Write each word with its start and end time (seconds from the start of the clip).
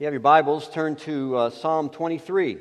you 0.00 0.06
have 0.06 0.14
your 0.14 0.20
Bibles, 0.20 0.66
turn 0.70 0.96
to 0.96 1.36
uh, 1.36 1.50
Psalm 1.50 1.90
23. 1.90 2.56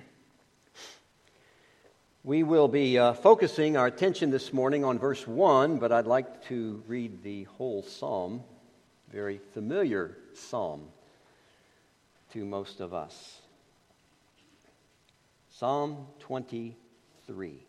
we 2.23 2.41
will 2.41 2.67
be 2.67 2.97
uh, 2.97 3.13
focusing 3.13 3.77
our 3.77 3.85
attention 3.85 4.31
this 4.31 4.51
morning 4.51 4.83
on 4.83 4.97
verse 4.97 5.27
1, 5.27 5.77
but 5.77 5.91
I'd 5.91 6.07
like 6.07 6.47
to 6.47 6.81
read 6.87 7.21
the 7.21 7.43
whole 7.43 7.83
psalm, 7.83 8.41
very 9.11 9.39
familiar 9.53 10.17
psalm 10.33 10.87
to 12.33 12.43
most 12.43 12.79
of 12.79 12.95
us. 12.95 13.41
Psalm 15.51 16.07
23. 16.21 17.68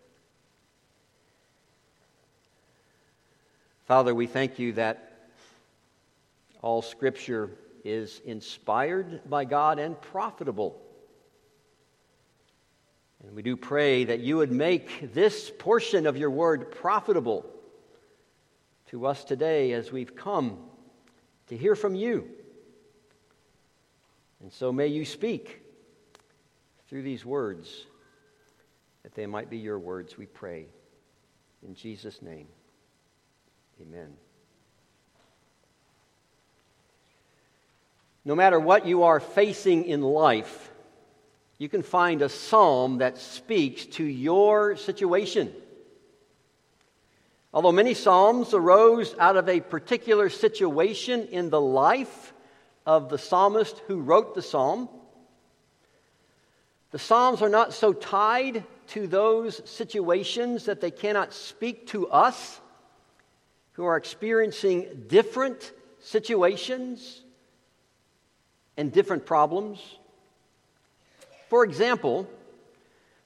Father, 3.85 4.13
we 4.13 4.27
thank 4.27 4.59
you 4.59 4.73
that 4.73 5.29
all 6.61 6.81
Scripture 6.81 7.49
is 7.83 8.21
inspired 8.25 9.21
by 9.29 9.45
God 9.45 9.79
and 9.79 9.99
profitable. 9.99 10.79
And 13.23 13.35
we 13.35 13.41
do 13.41 13.55
pray 13.55 14.05
that 14.05 14.19
you 14.19 14.37
would 14.37 14.51
make 14.51 15.13
this 15.13 15.51
portion 15.59 16.07
of 16.07 16.17
your 16.17 16.29
word 16.29 16.71
profitable 16.71 17.45
to 18.87 19.05
us 19.05 19.23
today 19.23 19.73
as 19.73 19.91
we've 19.91 20.15
come 20.15 20.57
to 21.47 21.57
hear 21.57 21.75
from 21.75 21.95
you. 21.95 22.27
And 24.41 24.51
so 24.51 24.71
may 24.71 24.87
you 24.87 25.05
speak 25.05 25.61
through 26.87 27.03
these 27.03 27.25
words 27.25 27.85
that 29.03 29.15
they 29.15 29.25
might 29.25 29.49
be 29.49 29.57
your 29.57 29.79
words, 29.79 30.17
we 30.17 30.25
pray. 30.25 30.65
In 31.63 31.75
Jesus' 31.75 32.21
name. 32.21 32.47
Amen. 33.81 34.13
No 38.23 38.35
matter 38.35 38.59
what 38.59 38.85
you 38.85 39.03
are 39.03 39.19
facing 39.19 39.85
in 39.85 40.01
life, 40.01 40.71
you 41.57 41.67
can 41.67 41.81
find 41.81 42.21
a 42.21 42.29
psalm 42.29 42.99
that 42.99 43.17
speaks 43.17 43.85
to 43.87 44.03
your 44.03 44.75
situation. 44.75 45.51
Although 47.53 47.71
many 47.71 47.95
psalms 47.95 48.53
arose 48.53 49.15
out 49.17 49.35
of 49.35 49.49
a 49.49 49.59
particular 49.59 50.29
situation 50.29 51.27
in 51.29 51.49
the 51.49 51.61
life 51.61 52.33
of 52.85 53.09
the 53.09 53.17
psalmist 53.17 53.79
who 53.87 53.99
wrote 53.99 54.35
the 54.35 54.41
psalm, 54.41 54.89
the 56.91 56.99
psalms 56.99 57.41
are 57.41 57.49
not 57.49 57.73
so 57.73 57.93
tied 57.93 58.63
to 58.87 59.07
those 59.07 59.67
situations 59.69 60.65
that 60.65 60.81
they 60.81 60.91
cannot 60.91 61.33
speak 61.33 61.87
to 61.87 62.07
us 62.09 62.59
who 63.81 63.87
are 63.87 63.97
experiencing 63.97 65.05
different 65.07 65.71
situations 66.01 67.23
and 68.77 68.91
different 68.91 69.25
problems. 69.25 69.79
For 71.49 71.63
example, 71.63 72.27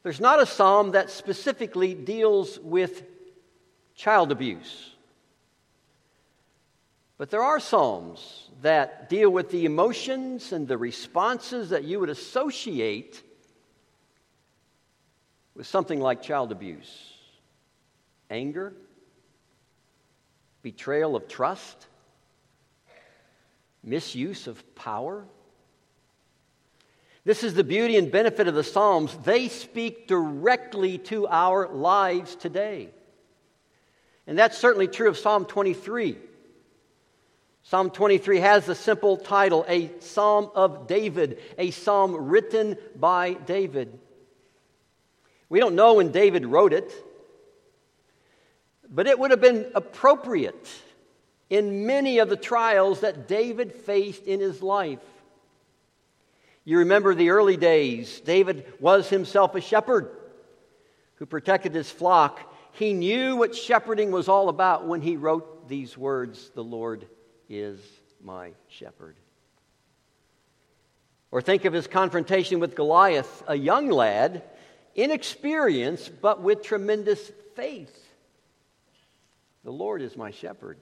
there's 0.01 0.21
not 0.21 0.41
a 0.41 0.45
psalm 0.45 0.91
that 0.91 1.09
specifically 1.09 1.93
deals 1.93 2.57
with 2.57 3.03
child 3.95 4.31
abuse. 4.31 4.91
But 7.17 7.31
there 7.31 7.43
are 7.43 7.59
psalms 7.59 8.49
that 8.61 9.09
deal 9.09 9.29
with 9.29 9.51
the 9.51 9.65
emotions 9.65 10.53
and 10.53 10.69
the 10.69 10.77
responses 10.77 11.71
that 11.71 11.83
you 11.83 11.99
would 11.99 12.09
associate 12.09 13.21
with 15.53 15.67
something 15.67 15.99
like 15.99 16.21
child 16.21 16.53
abuse 16.53 17.11
anger, 18.29 18.73
betrayal 20.65 21.15
of 21.15 21.27
trust, 21.27 21.85
misuse 23.83 24.47
of 24.47 24.75
power. 24.75 25.23
This 27.23 27.43
is 27.43 27.53
the 27.53 27.63
beauty 27.63 27.97
and 27.97 28.11
benefit 28.11 28.47
of 28.47 28.55
the 28.55 28.63
Psalms. 28.63 29.15
They 29.25 29.47
speak 29.47 30.07
directly 30.07 30.97
to 30.97 31.27
our 31.27 31.67
lives 31.67 32.35
today. 32.35 32.89
And 34.25 34.39
that's 34.39 34.57
certainly 34.57 34.87
true 34.87 35.07
of 35.07 35.19
Psalm 35.19 35.45
23. 35.45 36.17
Psalm 37.61 37.91
23 37.91 38.39
has 38.39 38.65
the 38.65 38.73
simple 38.73 39.17
title, 39.17 39.65
a 39.67 39.91
Psalm 39.99 40.49
of 40.55 40.87
David, 40.87 41.37
a 41.59 41.69
psalm 41.69 42.15
written 42.15 42.75
by 42.95 43.33
David. 43.33 43.99
We 45.47 45.59
don't 45.59 45.75
know 45.75 45.93
when 45.93 46.11
David 46.11 46.43
wrote 46.43 46.73
it. 46.73 46.91
But 48.95 49.07
it 49.07 49.19
would 49.19 49.31
have 49.31 49.41
been 49.41 49.69
appropriate 49.75 50.69
in 51.49 51.85
many 51.85 52.19
of 52.19 52.29
the 52.29 52.37
trials 52.37 53.01
that 53.01 53.27
David 53.27 53.73
faced 53.73 54.23
in 54.23 54.39
his 54.39 54.63
life. 54.63 55.01
You 56.63 56.79
remember 56.79 57.13
the 57.13 57.31
early 57.31 57.57
days. 57.57 58.21
David 58.21 58.65
was 58.79 59.09
himself 59.09 59.53
a 59.53 59.59
shepherd 59.59 60.15
who 61.15 61.25
protected 61.25 61.75
his 61.75 61.91
flock. 61.91 62.39
He 62.71 62.93
knew 62.93 63.35
what 63.35 63.53
shepherding 63.53 64.11
was 64.11 64.29
all 64.29 64.47
about 64.47 64.87
when 64.87 65.01
he 65.01 65.17
wrote 65.17 65.67
these 65.67 65.97
words 65.97 66.49
The 66.55 66.63
Lord 66.63 67.05
is 67.49 67.81
my 68.23 68.51
shepherd. 68.69 69.17
Or 71.31 71.41
think 71.41 71.65
of 71.65 71.73
his 71.73 71.85
confrontation 71.85 72.61
with 72.61 72.75
Goliath, 72.75 73.43
a 73.45 73.55
young 73.55 73.89
lad, 73.89 74.41
inexperienced, 74.95 76.21
but 76.21 76.41
with 76.41 76.63
tremendous 76.63 77.29
faith. 77.55 78.04
The 79.65 79.71
Lord 79.71 80.03
is 80.03 80.15
my 80.15 80.29
shepherd. 80.29 80.77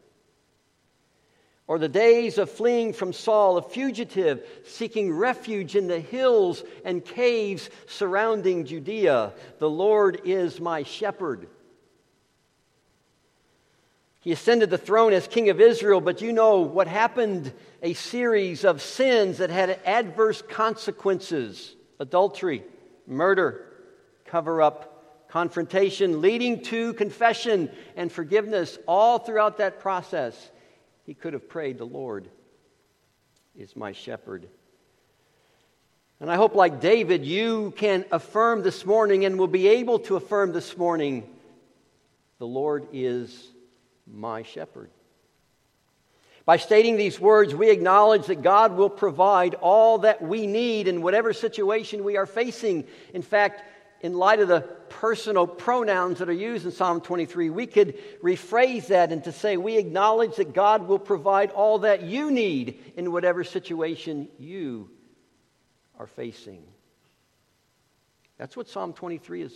Or 1.67 1.79
the 1.79 1.87
days 1.87 2.37
of 2.37 2.51
fleeing 2.51 2.91
from 2.91 3.13
Saul, 3.13 3.57
a 3.57 3.61
fugitive 3.61 4.45
seeking 4.65 5.13
refuge 5.13 5.77
in 5.77 5.87
the 5.87 6.01
hills 6.01 6.61
and 6.83 7.03
caves 7.03 7.69
surrounding 7.87 8.65
Judea. 8.65 9.31
The 9.59 9.69
Lord 9.69 10.21
is 10.25 10.59
my 10.59 10.83
shepherd. 10.83 11.47
He 14.19 14.33
ascended 14.33 14.69
the 14.69 14.77
throne 14.77 15.13
as 15.13 15.27
king 15.27 15.49
of 15.49 15.61
Israel, 15.61 16.01
but 16.01 16.21
you 16.21 16.33
know 16.33 16.59
what 16.59 16.87
happened? 16.87 17.53
A 17.81 17.93
series 17.93 18.65
of 18.65 18.81
sins 18.81 19.37
that 19.37 19.49
had 19.49 19.79
adverse 19.85 20.41
consequences 20.41 21.73
adultery, 22.01 22.63
murder, 23.07 23.65
cover 24.25 24.61
up 24.61 24.92
confrontation 25.33 26.21
leading 26.21 26.61
to 26.61 26.93
confession 26.93 27.67
and 27.95 28.11
forgiveness 28.11 28.77
all 28.87 29.17
throughout 29.17 29.57
that 29.57 29.79
process. 29.79 30.51
He 31.07 31.15
could 31.15 31.33
have 31.33 31.49
prayed, 31.49 31.79
The 31.79 31.85
Lord 31.85 32.29
is 33.57 33.75
my 33.75 33.93
shepherd. 33.93 34.47
And 36.19 36.31
I 36.31 36.35
hope, 36.35 36.53
like 36.53 36.79
David, 36.79 37.25
you 37.25 37.73
can 37.77 38.05
affirm 38.11 38.61
this 38.61 38.85
morning 38.85 39.25
and 39.25 39.39
will 39.39 39.47
be 39.47 39.69
able 39.69 39.97
to 40.01 40.17
affirm 40.17 40.53
this 40.53 40.77
morning 40.77 41.27
the 42.37 42.45
Lord 42.45 42.85
is 42.93 43.47
my 44.05 44.43
shepherd. 44.43 44.91
By 46.45 46.57
stating 46.57 46.95
these 46.95 47.19
words, 47.19 47.55
we 47.55 47.71
acknowledge 47.71 48.27
that 48.27 48.43
God 48.43 48.75
will 48.75 48.89
provide 48.89 49.55
all 49.55 49.99
that 49.99 50.21
we 50.21 50.45
need 50.45 50.87
in 50.87 51.01
whatever 51.01 51.33
situation 51.33 52.03
we 52.03 52.17
are 52.17 52.25
facing. 52.27 52.83
In 53.15 53.23
fact, 53.23 53.63
in 54.03 54.13
light 54.13 54.41
of 54.41 54.49
the 54.49 54.61
personal 54.89 55.47
pronouns 55.47 56.19
that 56.19 56.29
are 56.29 56.33
used 56.33 56.65
in 56.65 56.71
Psalm 56.71 56.99
23, 56.99 57.49
we 57.49 57.65
could 57.65 57.97
rephrase 58.21 58.87
that 58.87 59.11
and 59.13 59.23
to 59.23 59.31
say, 59.31 59.55
We 59.57 59.77
acknowledge 59.77 60.35
that 60.35 60.53
God 60.53 60.87
will 60.87 60.99
provide 60.99 61.51
all 61.51 61.79
that 61.79 62.03
you 62.03 62.29
need 62.29 62.79
in 62.97 63.13
whatever 63.13 63.45
situation 63.45 64.27
you 64.37 64.91
are 65.97 66.05
facing. 66.05 66.63
That's 68.37 68.57
what 68.57 68.67
Psalm 68.67 68.91
23 68.91 69.43
is 69.43 69.53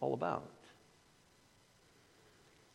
all 0.00 0.12
about. 0.12 0.50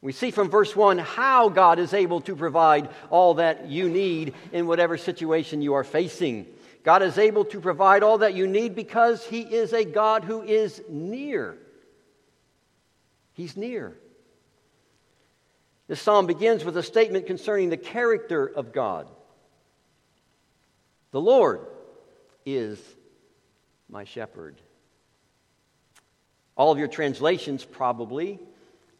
We 0.02 0.12
see 0.12 0.32
from 0.32 0.50
verse 0.50 0.76
1 0.76 0.98
how 0.98 1.50
God 1.50 1.78
is 1.78 1.94
able 1.94 2.22
to 2.22 2.36
provide 2.36 2.90
all 3.12 3.36
that 3.36 3.70
you 3.70 3.90
need 3.90 4.34
in 4.52 4.66
whatever 4.68 4.98
situation 4.98 5.62
you 5.62 5.76
are 5.76 5.84
facing. 5.84 6.48
God 6.86 7.02
is 7.02 7.18
able 7.18 7.46
to 7.46 7.60
provide 7.60 8.04
all 8.04 8.20
that 8.20 8.36
you 8.36 8.46
need 8.46 8.76
because 8.76 9.26
He 9.26 9.42
is 9.42 9.74
a 9.74 9.84
God 9.84 10.24
who 10.24 10.44
is 10.44 10.84
near. 10.88 11.58
He's 13.34 13.58
near. 13.58 13.98
This 15.88 16.00
psalm 16.00 16.28
begins 16.28 16.64
with 16.64 16.78
a 16.78 16.84
statement 16.84 17.26
concerning 17.26 17.70
the 17.70 17.78
character 17.78 18.46
of 18.46 18.72
God. 18.72 19.10
The 21.10 21.20
Lord 21.20 21.62
is 22.46 22.80
my 23.90 24.04
shepherd. 24.04 24.62
All 26.56 26.72
of 26.72 26.78
your 26.78 26.88
translations 26.88 27.66
probably 27.66 28.40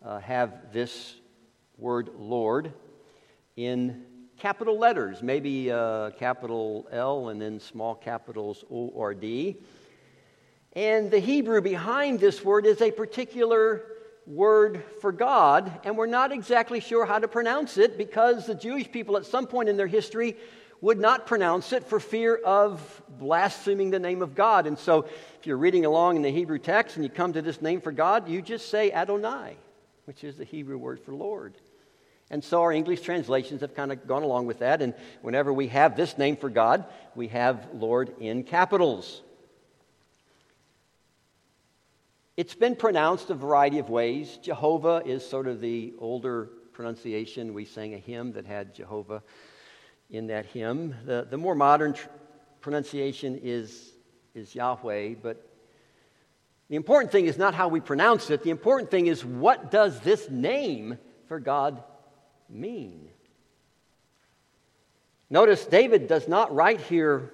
uh, 0.04 0.20
have 0.20 0.74
this 0.74 1.16
word 1.78 2.10
Lord 2.18 2.74
in 3.56 4.06
capital 4.38 4.78
letters, 4.78 5.22
maybe 5.22 5.72
uh, 5.72 6.12
capital 6.12 6.88
L 6.92 7.30
and 7.30 7.42
then 7.42 7.60
small 7.60 7.96
capitals 7.96 8.64
O 8.72 8.88
or 8.88 9.14
D. 9.14 9.58
And 10.74 11.10
the 11.10 11.20
Hebrew 11.20 11.62
behind 11.62 12.20
this 12.20 12.44
word 12.44 12.66
is 12.66 12.82
a 12.82 12.92
particular 12.92 13.84
word 14.28 14.84
for 15.02 15.12
God, 15.12 15.72
and 15.84 15.98
we're 15.98 16.06
not 16.06 16.32
exactly 16.32 16.80
sure 16.80 17.06
how 17.06 17.20
to 17.20 17.28
pronounce 17.28 17.78
it 17.78 17.98
because 17.98 18.48
the 18.48 18.56
Jewish 18.56 18.92
people 18.92 19.18
at 19.18 19.26
some 19.26 19.48
point 19.48 19.70
in 19.70 19.78
their 19.78 19.88
history 19.88 20.36
would 20.82 21.00
not 21.00 21.26
pronounce 21.26 21.72
it 21.72 21.84
for 21.84 22.00
fear 22.00 22.36
of 22.36 23.02
blaspheming 23.18 23.92
the 23.92 24.00
name 24.00 24.22
of 24.22 24.36
God. 24.36 24.68
And 24.68 24.78
so, 24.78 25.04
if 25.40 25.48
you're 25.48 25.58
reading 25.58 25.86
along 25.86 26.18
in 26.18 26.22
the 26.22 26.32
Hebrew 26.32 26.60
text 26.60 26.98
and 26.98 27.06
you 27.06 27.10
come 27.10 27.34
to 27.34 27.42
this 27.42 27.62
name 27.62 27.82
for 27.82 27.92
God, 27.92 28.28
you 28.28 28.42
just 28.42 28.70
say 28.70 28.92
Adonai, 28.92 29.56
which 30.06 30.24
is 30.24 30.36
the 30.36 30.44
Hebrew 30.44 30.78
word 30.78 31.00
for 31.00 31.14
Lord. 31.14 31.56
And 32.32 32.44
so 32.44 32.62
our 32.62 32.72
English 32.72 33.02
translations 33.02 33.62
have 33.62 33.76
kind 33.76 33.92
of 33.92 34.08
gone 34.08 34.24
along 34.24 34.48
with 34.48 34.60
that. 34.60 34.82
And 34.82 34.94
whenever 35.22 35.54
we 35.54 35.68
have 35.68 35.96
this 35.96 36.18
name 36.18 36.38
for 36.38 36.50
God, 36.50 36.86
we 37.14 37.28
have 37.30 37.68
Lord 37.74 38.14
in 38.20 38.44
capitals. 38.44 39.22
It's 42.36 42.56
been 42.56 42.76
pronounced 42.76 43.30
a 43.30 43.36
variety 43.36 43.80
of 43.80 43.90
ways. 43.90 44.38
Jehovah 44.42 45.04
is 45.06 45.28
sort 45.28 45.48
of 45.48 45.62
the 45.62 45.94
older 46.00 46.50
pronunciation. 46.74 47.54
We 47.54 47.66
sang 47.66 47.94
a 47.94 48.00
hymn 48.00 48.34
that 48.34 48.46
had 48.46 48.74
Jehovah 48.74 49.22
in 50.10 50.28
that 50.28 50.48
hymn. 50.48 50.96
The, 51.06 51.28
the 51.30 51.38
more 51.38 51.56
modern 51.56 51.94
tr- 51.94 52.10
pronunciation 52.60 53.40
is, 53.42 53.94
is 54.34 54.54
Yahweh, 54.54 55.16
but 55.22 55.48
the 56.70 56.76
important 56.76 57.12
thing 57.12 57.28
is 57.28 57.38
not 57.38 57.54
how 57.54 57.68
we 57.68 57.80
pronounce 57.80 58.30
it. 58.32 58.42
The 58.44 58.50
important 58.50 58.90
thing 58.90 59.08
is 59.08 59.24
what 59.24 59.70
does 59.70 60.00
this 60.00 60.30
name 60.30 60.98
for 61.28 61.40
God 61.40 61.84
mean? 62.50 63.10
Notice 65.30 65.66
David 65.66 66.08
does 66.08 66.28
not 66.28 66.54
write 66.54 66.82
here, 66.82 67.32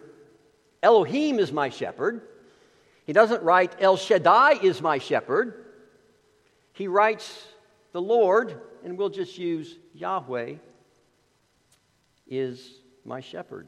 Elohim 0.81 1.39
is 1.39 1.51
my 1.51 1.69
shepherd. 1.69 2.21
He 3.05 3.13
doesn't 3.13 3.43
write, 3.43 3.75
El 3.79 3.97
Shaddai 3.97 4.53
is 4.63 4.81
my 4.81 4.97
shepherd. 4.97 5.65
He 6.73 6.87
writes, 6.87 7.47
the 7.91 8.01
Lord, 8.01 8.59
and 8.83 8.97
we'll 8.97 9.09
just 9.09 9.37
use 9.37 9.77
Yahweh, 9.93 10.55
is 12.27 12.73
my 13.03 13.19
shepherd. 13.19 13.67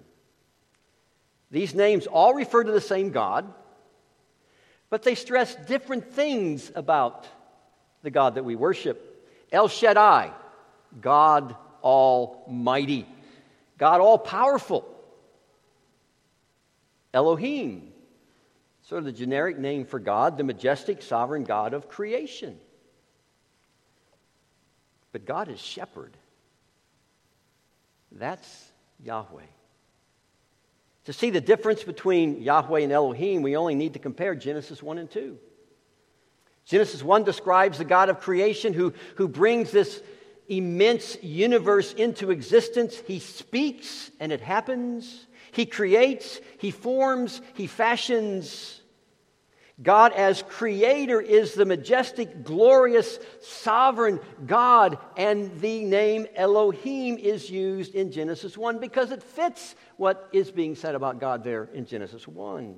These 1.51 1.75
names 1.75 2.07
all 2.07 2.33
refer 2.33 2.63
to 2.63 2.71
the 2.71 2.81
same 2.81 3.11
God, 3.11 3.53
but 4.89 5.03
they 5.03 5.15
stress 5.15 5.55
different 5.55 6.13
things 6.13 6.71
about 6.73 7.27
the 8.01 8.11
God 8.11 8.35
that 8.35 8.45
we 8.45 8.55
worship. 8.55 9.27
El 9.51 9.67
Shaddai, 9.67 10.31
God 11.01 11.55
Almighty, 11.83 13.07
God 13.77 14.01
All 14.01 14.17
Powerful. 14.17 14.89
Elohim, 17.13 17.93
sort 18.83 18.99
of 18.99 19.05
the 19.05 19.11
generic 19.11 19.59
name 19.59 19.85
for 19.85 19.99
God, 19.99 20.37
the 20.37 20.43
majestic 20.43 21.01
sovereign 21.03 21.43
God 21.43 21.73
of 21.73 21.87
creation. 21.87 22.57
But 25.11 25.25
God 25.25 25.47
is 25.47 25.59
shepherd. 25.59 26.17
That's 28.11 28.71
Yahweh. 29.03 29.43
To 31.05 31.13
see 31.13 31.29
the 31.29 31.41
difference 31.41 31.83
between 31.83 32.41
Yahweh 32.41 32.81
and 32.81 32.91
Elohim, 32.91 33.41
we 33.41 33.57
only 33.57 33.75
need 33.75 33.93
to 33.93 33.99
compare 33.99 34.35
Genesis 34.35 34.81
1 34.81 34.97
and 34.97 35.11
2. 35.11 35.37
Genesis 36.65 37.03
1 37.03 37.23
describes 37.23 37.77
the 37.77 37.85
God 37.85 38.09
of 38.09 38.21
creation 38.21 38.73
who, 38.73 38.93
who 39.15 39.27
brings 39.27 39.69
this 39.69 40.01
immense 40.47 41.21
universe 41.23 41.93
into 41.93 42.31
existence. 42.31 42.95
He 43.07 43.19
speaks 43.19 44.11
and 44.19 44.31
it 44.31 44.41
happens. 44.41 45.27
He 45.51 45.65
creates, 45.65 46.39
He 46.57 46.71
forms, 46.71 47.41
He 47.53 47.67
fashions. 47.67 48.81
God, 49.81 50.13
as 50.13 50.43
creator, 50.43 51.19
is 51.19 51.53
the 51.55 51.65
majestic, 51.65 52.43
glorious, 52.43 53.17
sovereign 53.41 54.19
God, 54.45 54.99
and 55.17 55.59
the 55.61 55.83
name 55.83 56.27
Elohim 56.35 57.17
is 57.17 57.49
used 57.49 57.95
in 57.95 58.11
Genesis 58.11 58.55
1 58.55 58.79
because 58.79 59.11
it 59.11 59.23
fits 59.23 59.75
what 59.97 60.29
is 60.31 60.51
being 60.51 60.75
said 60.75 60.93
about 60.93 61.19
God 61.19 61.43
there 61.43 61.65
in 61.73 61.87
Genesis 61.87 62.27
1. 62.27 62.75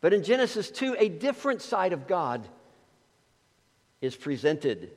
But 0.00 0.14
in 0.14 0.24
Genesis 0.24 0.70
2, 0.70 0.96
a 0.98 1.08
different 1.10 1.60
side 1.60 1.92
of 1.92 2.06
God 2.06 2.48
is 4.00 4.16
presented. 4.16 4.90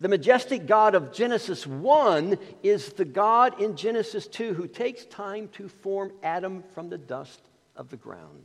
The 0.00 0.08
majestic 0.08 0.66
God 0.66 0.94
of 0.94 1.12
Genesis 1.12 1.66
1 1.66 2.38
is 2.62 2.92
the 2.94 3.04
God 3.04 3.60
in 3.60 3.76
Genesis 3.76 4.26
2 4.26 4.54
who 4.54 4.66
takes 4.66 5.04
time 5.06 5.48
to 5.52 5.68
form 5.68 6.12
Adam 6.22 6.64
from 6.74 6.88
the 6.88 6.98
dust 6.98 7.40
of 7.76 7.90
the 7.90 7.96
ground. 7.96 8.44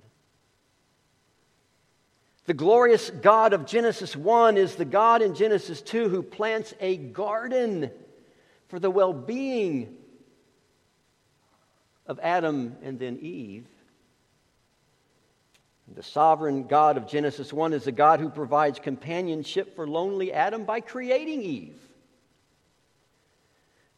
The 2.45 2.53
glorious 2.53 3.09
God 3.09 3.53
of 3.53 3.65
Genesis 3.65 4.15
1 4.15 4.57
is 4.57 4.75
the 4.75 4.85
God 4.85 5.21
in 5.21 5.35
Genesis 5.35 5.81
2 5.81 6.09
who 6.09 6.23
plants 6.23 6.73
a 6.79 6.97
garden 6.97 7.91
for 8.69 8.79
the 8.79 8.89
well 8.89 9.13
being 9.13 9.97
of 12.07 12.19
Adam 12.23 12.75
and 12.81 12.97
then 12.97 13.19
Eve. 13.21 13.67
The 15.95 16.03
sovereign 16.03 16.67
God 16.67 16.97
of 16.97 17.07
Genesis 17.07 17.51
1 17.51 17.73
is 17.73 17.85
the 17.85 17.91
God 17.91 18.19
who 18.19 18.29
provides 18.29 18.79
companionship 18.79 19.75
for 19.75 19.87
lonely 19.87 20.31
Adam 20.31 20.63
by 20.63 20.81
creating 20.81 21.41
Eve. 21.41 21.79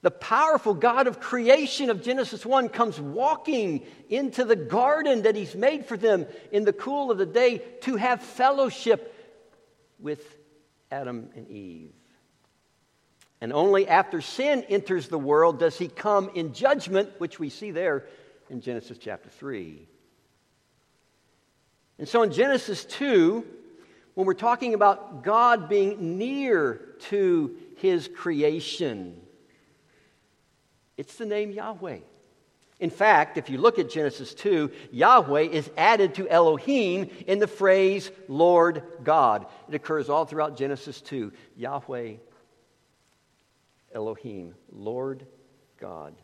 The 0.01 0.12
powerful 0.12 0.74
God 0.74 1.05
of 1.05 1.19
creation 1.19 1.91
of 1.91 2.01
Genesis 2.01 2.43
1 2.43 2.69
comes 2.69 3.00
walking 3.00 3.86
into 4.10 4.45
the 4.45 4.55
garden 4.55 5.24
that 5.24 5.36
He's 5.36 5.53
made 5.53 5.86
for 5.86 5.95
them 5.95 6.25
in 6.51 6.63
the 6.63 6.74
cool 6.74 7.12
of 7.12 7.19
the 7.19 7.25
day 7.25 7.60
to 7.81 7.98
have 7.98 8.24
fellowship 8.24 9.13
with 10.00 10.24
Adam 10.89 11.29
and 11.36 11.48
Eve. 11.50 11.93
And 13.41 13.53
only 13.53 13.88
after 13.88 14.21
sin 14.21 14.63
enters 14.69 15.07
the 15.07 15.19
world 15.19 15.60
does 15.60 15.77
He 15.77 15.88
come 15.88 16.31
in 16.33 16.53
judgment, 16.53 17.12
which 17.19 17.38
we 17.38 17.50
see 17.50 17.69
there 17.69 18.05
in 18.50 18.62
Genesis 18.62 18.98
chapter 18.98 19.29
3. 19.29 19.88
And 22.01 22.10
so 22.10 22.24
in 22.24 22.31
Genesis 22.31 22.84
2, 22.86 23.46
when 24.15 24.25
we're 24.25 24.34
talking 24.34 24.74
about 24.74 25.24
God 25.24 25.70
being 25.70 26.17
near 26.17 26.81
to 27.10 27.55
His 27.77 28.08
creation, 28.08 29.22
it's 30.98 31.13
the 31.17 31.27
name 31.27 31.51
Yahweh. 31.51 32.00
In 32.79 32.89
fact, 32.89 33.38
if 33.38 33.51
you 33.51 33.60
look 33.60 33.77
at 33.77 33.91
Genesis 33.91 34.34
2, 34.34 34.72
Yahweh 34.91 35.43
is 35.43 35.70
added 35.77 36.15
to 36.15 36.27
Elohim 36.27 37.12
in 37.27 37.38
the 37.38 37.46
phrase 37.46 38.10
Lord 38.27 38.81
God. 39.03 39.46
It 39.70 39.75
occurs 39.75 40.10
all 40.10 40.25
throughout 40.25 40.58
Genesis 40.58 41.01
2. 41.01 41.31
Yahweh, 41.55 42.13
Elohim, 43.93 44.55
Lord 44.72 45.27
God. 45.79 46.15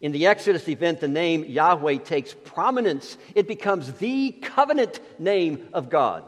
In 0.00 0.12
the 0.12 0.26
Exodus 0.26 0.68
event, 0.68 1.00
the 1.00 1.08
name 1.08 1.44
Yahweh 1.44 1.98
takes 1.98 2.32
prominence. 2.32 3.18
It 3.34 3.48
becomes 3.48 3.92
the 3.94 4.32
covenant 4.32 5.00
name 5.18 5.68
of 5.72 5.90
God 5.90 6.24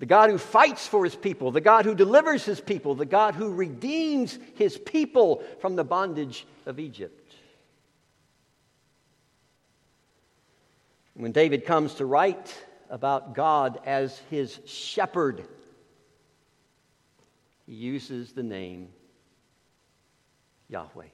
the 0.00 0.06
God 0.06 0.30
who 0.30 0.38
fights 0.38 0.88
for 0.88 1.04
his 1.04 1.14
people, 1.14 1.50
the 1.50 1.60
God 1.60 1.84
who 1.84 1.94
delivers 1.94 2.46
his 2.46 2.58
people, 2.58 2.94
the 2.94 3.04
God 3.04 3.34
who 3.34 3.52
redeems 3.52 4.38
his 4.54 4.78
people 4.78 5.44
from 5.60 5.76
the 5.76 5.84
bondage 5.84 6.46
of 6.64 6.80
Egypt. 6.80 7.34
When 11.12 11.32
David 11.32 11.66
comes 11.66 11.96
to 11.96 12.06
write 12.06 12.56
about 12.88 13.34
God 13.34 13.78
as 13.84 14.18
his 14.30 14.58
shepherd, 14.64 15.46
he 17.66 17.74
uses 17.74 18.32
the 18.32 18.42
name 18.42 18.88
Yahweh. 20.70 21.08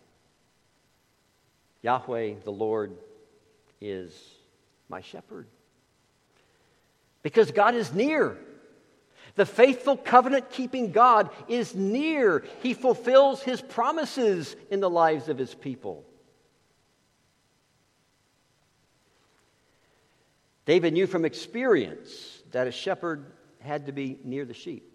Yahweh, 1.82 2.34
the 2.44 2.52
Lord, 2.52 2.96
is 3.80 4.12
my 4.88 5.00
shepherd. 5.00 5.46
Because 7.22 7.50
God 7.50 7.75
is 7.75 7.92
near. 7.92 8.36
The 9.34 9.46
faithful 9.46 9.96
covenant 9.96 10.50
keeping 10.50 10.92
God 10.92 11.30
is 11.48 11.75
near. 11.75 12.44
He 12.62 12.75
fulfills 12.75 13.42
his 13.42 13.60
promises 13.60 14.54
in 14.70 14.80
the 14.80 14.90
lives 14.90 15.28
of 15.28 15.38
his 15.38 15.54
people. 15.54 16.04
David 20.64 20.92
knew 20.92 21.06
from 21.06 21.25
experience 21.25 22.42
that 22.52 22.66
a 22.66 22.72
shepherd 22.72 23.25
had 23.60 23.86
to 23.86 23.92
be 23.92 24.18
near 24.25 24.44
the 24.44 24.54
sheep. 24.54 24.92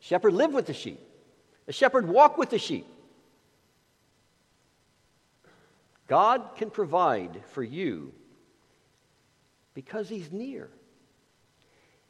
Shepherd 0.00 0.32
lived 0.32 0.54
with 0.54 0.66
the 0.66 0.74
sheep. 0.74 1.00
A 1.68 1.72
shepherd 1.72 2.08
walked 2.08 2.38
with 2.38 2.50
the 2.50 2.58
sheep. 2.58 2.86
God 6.08 6.56
can 6.56 6.70
provide 6.70 7.40
for 7.52 7.62
you 7.62 8.12
because 9.74 10.08
He's 10.08 10.30
near. 10.32 10.68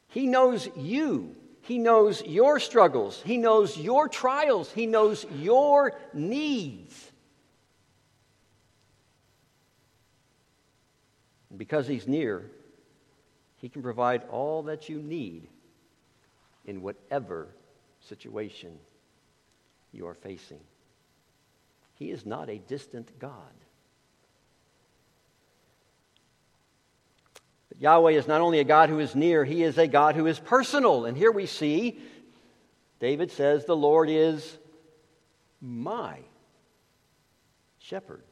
He 0.07 0.27
knows 0.27 0.67
you. 0.75 1.35
He 1.61 1.77
knows 1.77 2.21
your 2.23 2.59
struggles. 2.59 3.21
He 3.23 3.37
knows 3.37 3.77
your 3.77 4.09
trials. 4.09 4.71
He 4.71 4.85
knows 4.85 5.25
your 5.39 5.97
needs. 6.13 7.11
And 11.49 11.57
because 11.57 11.87
He's 11.87 12.07
near, 12.07 12.49
He 13.57 13.69
can 13.69 13.81
provide 13.81 14.23
all 14.29 14.63
that 14.63 14.89
you 14.89 15.01
need 15.01 15.47
in 16.65 16.81
whatever 16.81 17.47
situation 18.01 18.77
you 19.93 20.07
are 20.07 20.15
facing. 20.15 20.59
He 21.95 22.11
is 22.11 22.25
not 22.25 22.49
a 22.49 22.57
distant 22.57 23.17
God. 23.19 23.53
But 27.69 27.79
Yahweh 27.79 28.11
is 28.11 28.27
not 28.27 28.41
only 28.41 28.59
a 28.59 28.63
God 28.63 28.89
who 28.89 28.99
is 28.99 29.15
near, 29.15 29.45
He 29.45 29.63
is 29.63 29.77
a 29.77 29.87
God 29.87 30.15
who 30.15 30.25
is 30.25 30.39
personal. 30.39 31.05
And 31.05 31.15
here 31.15 31.31
we 31.31 31.45
see 31.45 31.99
David 32.99 33.31
says, 33.31 33.65
The 33.65 33.75
Lord 33.75 34.09
is 34.09 34.57
my 35.61 36.19
shepherd. 37.79 38.23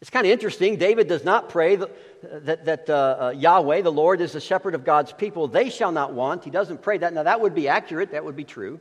It's 0.00 0.10
kind 0.10 0.26
of 0.26 0.32
interesting. 0.32 0.76
David 0.76 1.06
does 1.06 1.24
not 1.24 1.48
pray 1.48 1.76
that, 1.76 2.46
that, 2.46 2.64
that 2.64 2.90
uh, 2.90 2.94
uh, 2.94 3.34
Yahweh, 3.36 3.82
the 3.82 3.92
Lord, 3.92 4.20
is 4.20 4.32
the 4.32 4.40
shepherd 4.40 4.74
of 4.74 4.84
God's 4.84 5.12
people. 5.12 5.46
They 5.46 5.70
shall 5.70 5.92
not 5.92 6.12
want. 6.12 6.44
He 6.44 6.50
doesn't 6.50 6.82
pray 6.82 6.98
that. 6.98 7.12
Now, 7.12 7.22
that 7.22 7.40
would 7.40 7.54
be 7.54 7.68
accurate. 7.68 8.10
That 8.10 8.24
would 8.24 8.34
be 8.34 8.44
true. 8.44 8.80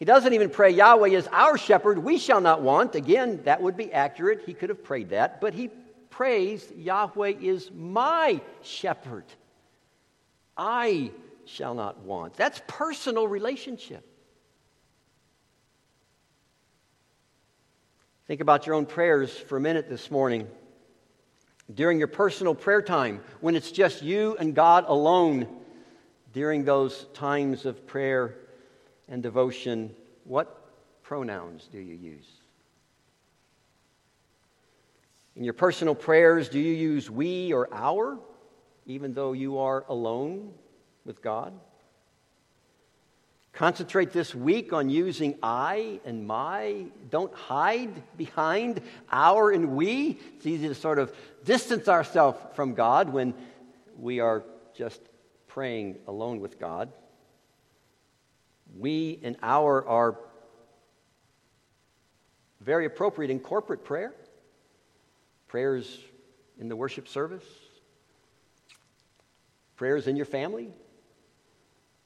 He 0.00 0.06
doesn't 0.06 0.32
even 0.32 0.48
pray, 0.48 0.70
Yahweh 0.70 1.10
is 1.10 1.28
our 1.30 1.58
shepherd. 1.58 1.98
We 1.98 2.16
shall 2.16 2.40
not 2.40 2.62
want. 2.62 2.94
Again, 2.94 3.42
that 3.44 3.60
would 3.60 3.76
be 3.76 3.92
accurate. 3.92 4.44
He 4.46 4.54
could 4.54 4.70
have 4.70 4.82
prayed 4.82 5.10
that. 5.10 5.42
But 5.42 5.52
he 5.52 5.68
prays, 6.08 6.66
Yahweh 6.74 7.34
is 7.38 7.70
my 7.70 8.40
shepherd. 8.62 9.26
I 10.56 11.10
shall 11.44 11.74
not 11.74 11.98
want. 11.98 12.32
That's 12.32 12.62
personal 12.66 13.28
relationship. 13.28 14.02
Think 18.26 18.40
about 18.40 18.66
your 18.66 18.76
own 18.76 18.86
prayers 18.86 19.36
for 19.36 19.58
a 19.58 19.60
minute 19.60 19.90
this 19.90 20.10
morning. 20.10 20.48
During 21.74 21.98
your 21.98 22.08
personal 22.08 22.54
prayer 22.54 22.80
time, 22.80 23.20
when 23.42 23.54
it's 23.54 23.70
just 23.70 24.00
you 24.00 24.34
and 24.40 24.54
God 24.54 24.86
alone, 24.88 25.46
during 26.32 26.64
those 26.64 27.04
times 27.12 27.66
of 27.66 27.86
prayer 27.86 28.36
and 29.10 29.22
devotion, 29.22 29.94
what 30.24 31.02
pronouns 31.02 31.68
do 31.70 31.78
you 31.78 31.94
use? 31.94 32.28
In 35.36 35.44
your 35.44 35.54
personal 35.54 35.94
prayers, 35.94 36.48
do 36.48 36.58
you 36.58 36.72
use 36.72 37.10
we 37.10 37.52
or 37.52 37.68
our, 37.72 38.18
even 38.86 39.12
though 39.12 39.32
you 39.32 39.58
are 39.58 39.84
alone 39.88 40.52
with 41.04 41.20
God? 41.22 41.52
Concentrate 43.52 44.12
this 44.12 44.34
week 44.34 44.72
on 44.72 44.88
using 44.88 45.36
I 45.42 46.00
and 46.04 46.26
my. 46.26 46.86
Don't 47.10 47.34
hide 47.34 48.02
behind 48.16 48.80
our 49.10 49.50
and 49.50 49.76
we. 49.76 50.18
It's 50.36 50.46
easy 50.46 50.68
to 50.68 50.74
sort 50.74 50.98
of 50.98 51.12
distance 51.44 51.88
ourselves 51.88 52.38
from 52.54 52.74
God 52.74 53.12
when 53.12 53.34
we 53.98 54.20
are 54.20 54.44
just 54.74 55.00
praying 55.48 55.98
alone 56.06 56.40
with 56.40 56.58
God. 56.60 56.92
We 58.78 59.20
and 59.22 59.36
our 59.42 59.86
are 59.86 60.18
very 62.60 62.84
appropriate 62.84 63.30
in 63.30 63.40
corporate 63.40 63.84
prayer, 63.84 64.14
prayers 65.48 65.98
in 66.58 66.68
the 66.68 66.76
worship 66.76 67.08
service, 67.08 67.44
prayers 69.76 70.06
in 70.06 70.16
your 70.16 70.26
family, 70.26 70.68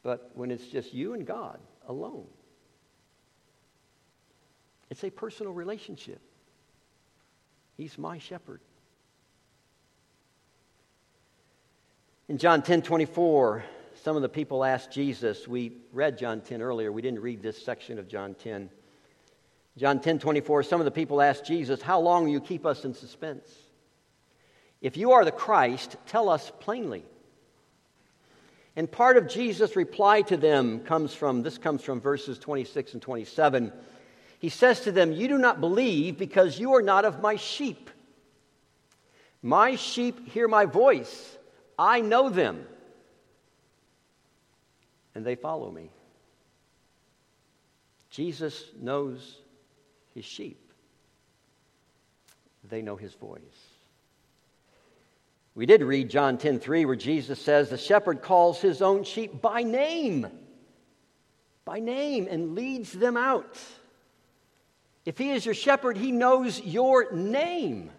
but 0.02 0.30
when 0.34 0.50
it's 0.50 0.66
just 0.66 0.94
you 0.94 1.14
and 1.14 1.26
God 1.26 1.58
alone, 1.88 2.26
it's 4.90 5.02
a 5.02 5.10
personal 5.10 5.52
relationship. 5.52 6.20
He's 7.76 7.98
my 7.98 8.18
shepherd. 8.18 8.60
In 12.28 12.38
John 12.38 12.62
10 12.62 12.82
24, 12.82 13.64
some 14.04 14.16
of 14.16 14.22
the 14.22 14.28
people 14.28 14.66
asked 14.66 14.90
Jesus, 14.90 15.48
we 15.48 15.78
read 15.90 16.18
John 16.18 16.42
10 16.42 16.60
earlier, 16.60 16.92
we 16.92 17.00
didn't 17.00 17.20
read 17.20 17.40
this 17.40 17.64
section 17.64 17.98
of 17.98 18.06
John 18.06 18.34
10. 18.34 18.68
John 19.78 19.98
10 19.98 20.18
24, 20.18 20.62
some 20.64 20.78
of 20.78 20.84
the 20.84 20.90
people 20.90 21.22
asked 21.22 21.46
Jesus, 21.46 21.80
How 21.80 22.00
long 22.00 22.24
will 22.24 22.30
you 22.30 22.42
keep 22.42 22.66
us 22.66 22.84
in 22.84 22.92
suspense? 22.92 23.50
If 24.82 24.98
you 24.98 25.12
are 25.12 25.24
the 25.24 25.32
Christ, 25.32 25.96
tell 26.04 26.28
us 26.28 26.52
plainly. 26.60 27.02
And 28.76 28.92
part 28.92 29.16
of 29.16 29.26
Jesus' 29.26 29.74
reply 29.74 30.20
to 30.22 30.36
them 30.36 30.80
comes 30.80 31.14
from 31.14 31.42
this 31.42 31.56
comes 31.56 31.82
from 31.82 32.02
verses 32.02 32.38
26 32.38 32.92
and 32.92 33.00
27. 33.00 33.72
He 34.38 34.50
says 34.50 34.80
to 34.82 34.92
them, 34.92 35.12
You 35.12 35.28
do 35.28 35.38
not 35.38 35.62
believe 35.62 36.18
because 36.18 36.60
you 36.60 36.74
are 36.74 36.82
not 36.82 37.06
of 37.06 37.22
my 37.22 37.36
sheep. 37.36 37.88
My 39.40 39.76
sheep 39.76 40.28
hear 40.28 40.46
my 40.46 40.66
voice, 40.66 41.38
I 41.78 42.02
know 42.02 42.28
them, 42.28 42.66
and 45.14 45.24
they 45.24 45.34
follow 45.34 45.70
me. 45.70 45.90
Jesus 48.10 48.64
knows 48.80 49.38
his 50.14 50.24
sheep, 50.24 50.72
they 52.68 52.82
know 52.82 52.96
his 52.96 53.14
voice. 53.14 53.40
We 55.56 55.66
did 55.66 55.82
read 55.82 56.10
John 56.10 56.36
10 56.38 56.58
3, 56.58 56.84
where 56.84 56.96
Jesus 56.96 57.40
says, 57.40 57.70
The 57.70 57.78
shepherd 57.78 58.22
calls 58.22 58.60
his 58.60 58.82
own 58.82 59.04
sheep 59.04 59.40
by 59.40 59.62
name, 59.62 60.26
by 61.64 61.78
name, 61.78 62.26
and 62.28 62.54
leads 62.54 62.92
them 62.92 63.16
out. 63.16 63.58
If 65.04 65.18
he 65.18 65.30
is 65.30 65.44
your 65.44 65.54
shepherd, 65.54 65.96
he 65.96 66.10
knows 66.10 66.60
your 66.60 67.12
name. 67.12 67.90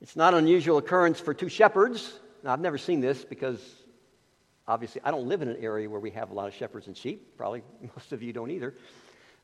It's 0.00 0.16
not 0.16 0.32
an 0.32 0.40
unusual 0.40 0.78
occurrence 0.78 1.20
for 1.20 1.34
two 1.34 1.48
shepherds. 1.48 2.18
Now, 2.42 2.52
I've 2.52 2.60
never 2.60 2.78
seen 2.78 3.00
this 3.00 3.24
because 3.24 3.60
obviously 4.66 5.00
I 5.04 5.10
don't 5.10 5.26
live 5.26 5.42
in 5.42 5.48
an 5.48 5.56
area 5.60 5.88
where 5.88 6.00
we 6.00 6.10
have 6.12 6.30
a 6.30 6.34
lot 6.34 6.48
of 6.48 6.54
shepherds 6.54 6.86
and 6.86 6.96
sheep. 6.96 7.36
Probably 7.36 7.62
most 7.96 8.12
of 8.12 8.22
you 8.22 8.32
don't 8.32 8.50
either. 8.50 8.74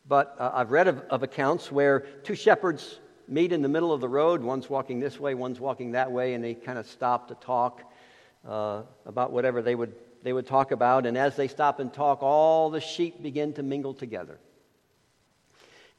But 0.09 0.37
uh, 0.39 0.53
I've 0.55 0.71
read 0.71 0.89
of, 0.89 1.01
of 1.11 1.23
accounts 1.23 1.71
where 1.71 2.01
two 2.01 2.35
shepherds 2.35 3.01
meet 3.29 3.53
in 3.53 3.63
the 3.63 3.69
middle 3.69 3.93
of 3.93 4.01
the 4.01 4.09
road. 4.09 4.43
One's 4.43 4.71
walking 4.71 5.01
this 5.01 5.19
way, 5.19 5.35
one's 5.35 5.59
walking 5.61 5.93
that 5.93 6.13
way, 6.13 6.35
and 6.35 6.45
they 6.45 6.55
kind 6.55 6.79
of 6.79 6.87
stop 6.87 7.29
to 7.29 7.35
talk 7.35 7.83
uh, 8.49 8.83
about 9.05 9.33
whatever 9.33 9.63
they 9.63 9.75
would, 9.75 9.95
they 10.23 10.33
would 10.33 10.47
talk 10.47 10.71
about. 10.71 11.07
And 11.07 11.19
as 11.19 11.37
they 11.37 11.49
stop 11.49 11.81
and 11.81 11.93
talk, 11.93 12.23
all 12.23 12.71
the 12.71 12.81
sheep 12.81 13.23
begin 13.23 13.53
to 13.55 13.63
mingle 13.63 13.95
together. 13.95 14.39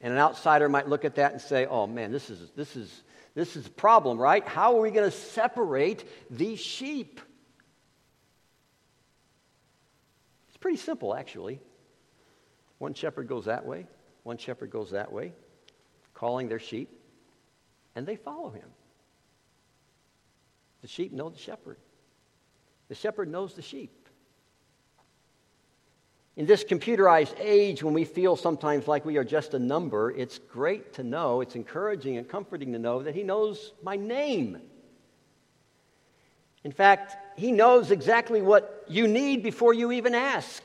And 0.00 0.12
an 0.12 0.18
outsider 0.18 0.68
might 0.68 0.88
look 0.88 1.04
at 1.04 1.16
that 1.16 1.32
and 1.32 1.40
say, 1.40 1.66
oh 1.66 1.86
man, 1.86 2.12
this 2.12 2.30
is, 2.30 2.50
this 2.56 2.76
is, 2.76 3.02
this 3.38 3.54
is 3.54 3.68
a 3.68 3.70
problem, 3.70 4.18
right? 4.18 4.44
How 4.48 4.76
are 4.76 4.80
we 4.80 4.90
going 4.90 5.08
to 5.08 5.16
separate 5.16 6.04
these 6.28 6.58
sheep? 6.58 7.20
It's 10.48 10.56
pretty 10.56 10.78
simple, 10.78 11.14
actually. 11.14 11.60
One 12.78 12.94
shepherd 12.94 13.28
goes 13.28 13.44
that 13.44 13.64
way, 13.64 13.86
one 14.24 14.38
shepherd 14.38 14.72
goes 14.72 14.90
that 14.90 15.12
way, 15.12 15.34
calling 16.14 16.48
their 16.48 16.58
sheep 16.58 16.90
and 17.94 18.04
they 18.04 18.16
follow 18.16 18.50
him. 18.50 18.68
The 20.82 20.88
sheep 20.88 21.12
know 21.12 21.28
the 21.28 21.38
shepherd, 21.38 21.76
the 22.88 22.96
shepherd 22.96 23.30
knows 23.30 23.54
the 23.54 23.62
sheep. 23.62 23.97
In 26.38 26.46
this 26.46 26.62
computerized 26.62 27.34
age, 27.40 27.82
when 27.82 27.94
we 27.94 28.04
feel 28.04 28.36
sometimes 28.36 28.86
like 28.86 29.04
we 29.04 29.16
are 29.16 29.24
just 29.24 29.54
a 29.54 29.58
number, 29.58 30.12
it's 30.12 30.38
great 30.38 30.92
to 30.92 31.02
know, 31.02 31.40
it's 31.40 31.56
encouraging 31.56 32.16
and 32.16 32.28
comforting 32.28 32.72
to 32.74 32.78
know 32.78 33.02
that 33.02 33.12
He 33.12 33.24
knows 33.24 33.72
my 33.82 33.96
name. 33.96 34.60
In 36.62 36.70
fact, 36.70 37.16
He 37.36 37.50
knows 37.50 37.90
exactly 37.90 38.40
what 38.40 38.84
you 38.86 39.08
need 39.08 39.42
before 39.42 39.74
you 39.74 39.90
even 39.90 40.14
ask. 40.14 40.62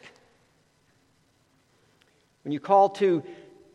When 2.43 2.51
you 2.51 2.59
call 2.59 2.89
to 2.89 3.23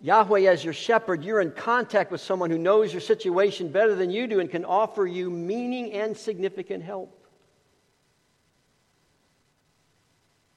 Yahweh 0.01 0.43
as 0.43 0.63
your 0.63 0.75
shepherd, 0.75 1.25
you're 1.25 1.41
in 1.41 1.51
contact 1.51 2.13
with 2.13 2.21
someone 2.21 2.51
who 2.51 2.59
knows 2.59 2.93
your 2.93 3.01
situation 3.01 3.73
better 3.73 3.97
than 3.97 4.13
you 4.13 4.29
do 4.29 4.39
and 4.39 4.49
can 4.49 4.65
offer 4.65 5.05
you 5.05 5.31
meaning 5.31 5.93
and 5.95 6.17
significant 6.17 6.85
help. 6.85 7.27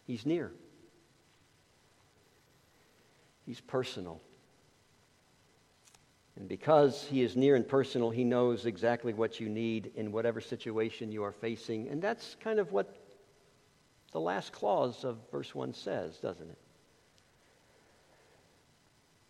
He's 0.05 0.23
near. 0.23 0.51
He's 3.51 3.59
personal. 3.59 4.21
And 6.37 6.47
because 6.47 7.03
he 7.03 7.21
is 7.21 7.35
near 7.35 7.57
and 7.57 7.67
personal, 7.67 8.09
he 8.09 8.23
knows 8.23 8.65
exactly 8.65 9.11
what 9.11 9.41
you 9.41 9.49
need 9.49 9.91
in 9.97 10.13
whatever 10.13 10.39
situation 10.39 11.11
you 11.11 11.21
are 11.25 11.33
facing. 11.33 11.89
And 11.89 12.01
that's 12.01 12.37
kind 12.41 12.59
of 12.59 12.71
what 12.71 12.95
the 14.13 14.21
last 14.21 14.53
clause 14.53 15.03
of 15.03 15.17
verse 15.33 15.53
1 15.53 15.73
says, 15.73 16.15
doesn't 16.19 16.49
it? 16.49 16.57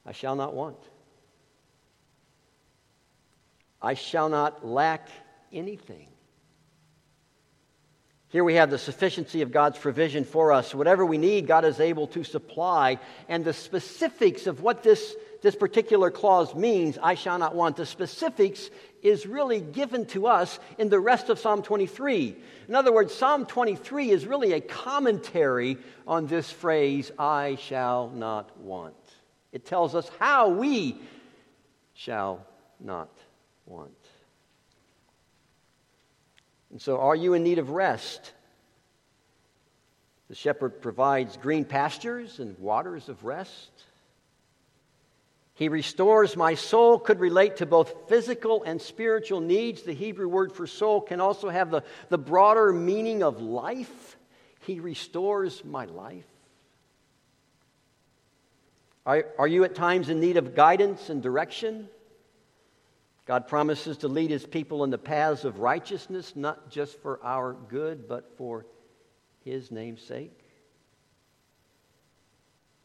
I 0.05 0.11
shall 0.11 0.35
not 0.35 0.53
want. 0.53 0.77
I 3.81 3.95
shall 3.95 4.29
not 4.29 4.63
lack 4.63 5.09
anything. 5.51 6.09
Here 8.31 8.45
we 8.45 8.55
have 8.55 8.69
the 8.69 8.77
sufficiency 8.77 9.41
of 9.41 9.51
God's 9.51 9.77
provision 9.77 10.23
for 10.23 10.53
us. 10.53 10.73
Whatever 10.73 11.05
we 11.05 11.17
need, 11.17 11.47
God 11.47 11.65
is 11.65 11.81
able 11.81 12.07
to 12.07 12.23
supply. 12.23 12.97
And 13.27 13.43
the 13.43 13.51
specifics 13.51 14.47
of 14.47 14.61
what 14.61 14.83
this, 14.83 15.15
this 15.41 15.53
particular 15.53 16.09
clause 16.09 16.55
means, 16.55 16.97
I 17.03 17.15
shall 17.15 17.37
not 17.37 17.55
want, 17.55 17.75
the 17.75 17.85
specifics 17.85 18.69
is 19.01 19.27
really 19.27 19.59
given 19.59 20.05
to 20.07 20.27
us 20.27 20.59
in 20.77 20.87
the 20.87 20.99
rest 20.99 21.27
of 21.27 21.39
Psalm 21.39 21.61
23. 21.61 22.37
In 22.69 22.75
other 22.75 22.93
words, 22.93 23.13
Psalm 23.13 23.45
23 23.45 24.11
is 24.11 24.25
really 24.25 24.53
a 24.53 24.61
commentary 24.61 25.77
on 26.07 26.27
this 26.27 26.49
phrase, 26.49 27.11
I 27.19 27.55
shall 27.55 28.07
not 28.11 28.57
want. 28.59 28.95
It 29.51 29.65
tells 29.65 29.93
us 29.93 30.09
how 30.19 30.51
we 30.51 31.01
shall 31.93 32.45
not 32.79 33.11
want. 33.65 33.91
And 36.71 36.81
so, 36.81 36.99
are 36.99 37.15
you 37.15 37.33
in 37.33 37.43
need 37.43 37.59
of 37.59 37.69
rest? 37.69 38.31
The 40.29 40.35
shepherd 40.35 40.81
provides 40.81 41.35
green 41.35 41.65
pastures 41.65 42.39
and 42.39 42.57
waters 42.57 43.09
of 43.09 43.25
rest. 43.25 43.69
He 45.55 45.67
restores 45.67 46.37
my 46.37 46.55
soul, 46.55 46.97
could 46.97 47.19
relate 47.19 47.57
to 47.57 47.65
both 47.65 48.07
physical 48.07 48.63
and 48.63 48.81
spiritual 48.81 49.41
needs. 49.41 49.83
The 49.83 49.93
Hebrew 49.93 50.29
word 50.29 50.53
for 50.53 50.65
soul 50.65 51.01
can 51.01 51.19
also 51.19 51.49
have 51.49 51.69
the, 51.69 51.83
the 52.09 52.17
broader 52.17 52.71
meaning 52.71 53.21
of 53.21 53.41
life. 53.41 54.17
He 54.61 54.79
restores 54.79 55.63
my 55.65 55.85
life. 55.85 56.25
Are, 59.05 59.25
are 59.37 59.47
you 59.47 59.65
at 59.65 59.75
times 59.75 60.09
in 60.09 60.19
need 60.19 60.37
of 60.37 60.55
guidance 60.55 61.09
and 61.09 61.21
direction? 61.21 61.89
God 63.31 63.47
promises 63.47 63.99
to 63.99 64.09
lead 64.09 64.29
his 64.29 64.45
people 64.45 64.83
in 64.83 64.89
the 64.89 64.97
paths 64.97 65.45
of 65.45 65.59
righteousness, 65.59 66.33
not 66.35 66.69
just 66.69 67.01
for 67.01 67.17
our 67.23 67.53
good, 67.53 68.05
but 68.05 68.29
for 68.37 68.65
his 69.45 69.71
name's 69.71 70.01
sake. 70.01 70.37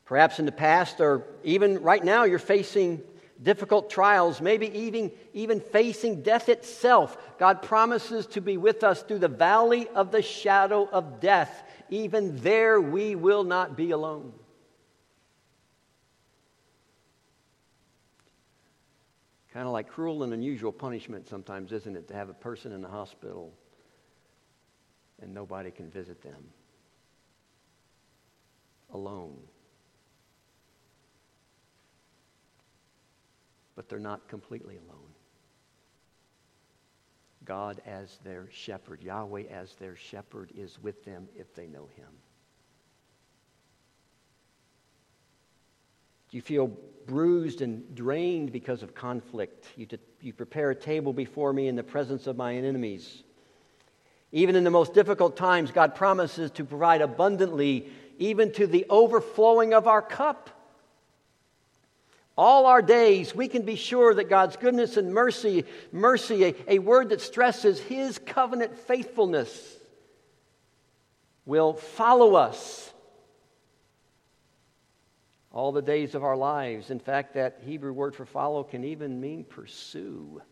Perhaps 0.05 0.39
in 0.39 0.47
the 0.47 0.53
past, 0.53 1.01
or 1.01 1.27
even 1.43 1.83
right 1.83 2.05
now, 2.05 2.23
you're 2.23 2.39
facing 2.39 3.03
difficult 3.43 3.91
trials, 3.91 4.41
maybe 4.41 4.69
even, 4.69 5.11
even 5.35 5.59
facing 5.59 6.23
death 6.23 6.49
itself. 6.49 7.19
God 7.41 7.61
promises 7.61 8.25
to 8.29 8.41
be 8.41 8.57
with 8.57 8.85
us 8.85 9.03
through 9.03 9.19
the 9.19 9.27
valley 9.27 9.89
of 9.97 10.13
the 10.13 10.23
shadow 10.23 10.89
of 10.89 11.19
death. 11.19 11.65
Even 11.91 12.37
there, 12.37 12.81
we 12.81 13.17
will 13.17 13.43
not 13.43 13.77
be 13.77 13.91
alone. 13.91 14.33
Kind 19.57 19.67
of 19.67 19.73
like 19.73 19.89
cruel 19.89 20.23
and 20.23 20.35
unusual 20.35 20.71
punishment 20.71 21.27
sometimes, 21.27 21.73
isn't 21.73 21.97
it, 21.97 22.09
to 22.09 22.15
have 22.15 22.29
a 22.29 22.35
person 22.35 22.73
in 22.73 22.83
the 22.83 22.89
hospital 22.89 23.55
and 25.23 25.33
nobody 25.33 25.71
can 25.71 25.89
visit 25.89 26.21
them 26.21 26.45
alone. 28.93 29.39
But 33.77 33.89
they're 33.89 33.99
not 33.99 34.29
completely 34.29 34.77
alone. 34.77 35.15
God, 37.47 37.81
as 37.87 38.19
their 38.25 38.51
shepherd, 38.51 39.03
Yahweh, 39.03 39.45
as 39.45 39.75
their 39.77 39.97
shepherd, 39.97 40.53
is 40.55 40.79
with 40.83 41.03
them 41.07 41.29
if 41.35 41.55
they 41.55 41.67
know 41.67 41.89
Him. 41.97 42.09
You 46.37 46.43
feel 46.43 46.71
bruised 47.07 47.63
and 47.63 47.95
drained 47.95 48.53
because 48.53 48.83
of 48.83 48.95
conflict? 48.95 49.67
You, 49.75 49.87
you 50.21 50.35
prepare 50.35 50.71
a 50.71 50.75
table 50.75 51.15
before 51.15 51.51
me 51.51 51.67
in 51.67 51.77
the 51.77 51.83
presence 51.83 52.27
of 52.27 52.37
my 52.37 52.55
enemies. 52.55 53.23
Even 54.33 54.55
in 54.55 54.63
the 54.63 54.71
most 54.71 54.93
difficult 54.93 55.37
times, 55.37 55.71
God 55.71 55.95
promises 55.95 56.51
to 56.53 56.65
provide 56.65 57.01
abundantly, 57.01 57.89
even 58.19 58.53
to 58.53 58.67
the 58.67 58.85
overflowing 58.91 59.73
of 59.73 59.87
our 59.87 60.03
cup. 60.03 60.51
All 62.37 62.67
our 62.67 62.83
days, 62.83 63.35
we 63.35 63.49
can 63.49 63.63
be 63.63 63.77
sure 63.77 64.13
that 64.13 64.29
God's 64.29 64.57
goodness 64.57 64.99
and 64.99 65.15
mercy, 65.15 65.65
mercy, 65.91 66.45
a, 66.45 66.55
a 66.69 66.79
word 66.81 67.09
that 67.09 67.23
stresses 67.23 67.81
His 67.81 68.19
covenant 68.19 68.77
faithfulness, 68.77 69.75
will 71.47 71.73
follow 71.73 72.35
us 72.35 72.93
all 75.57 75.73
the 75.73 75.81
days 75.81 76.15
of 76.15 76.23
our 76.23 76.37
lives. 76.37 76.91
In 76.91 76.99
fact, 76.99 77.33
that 77.33 77.63
Hebrew 77.65 77.91
word 77.91 78.15
for 78.15 78.27
follow 78.27 78.63
can 78.63 78.85
even 78.85 79.23
mean 79.23 79.43
pursue. 79.43 80.43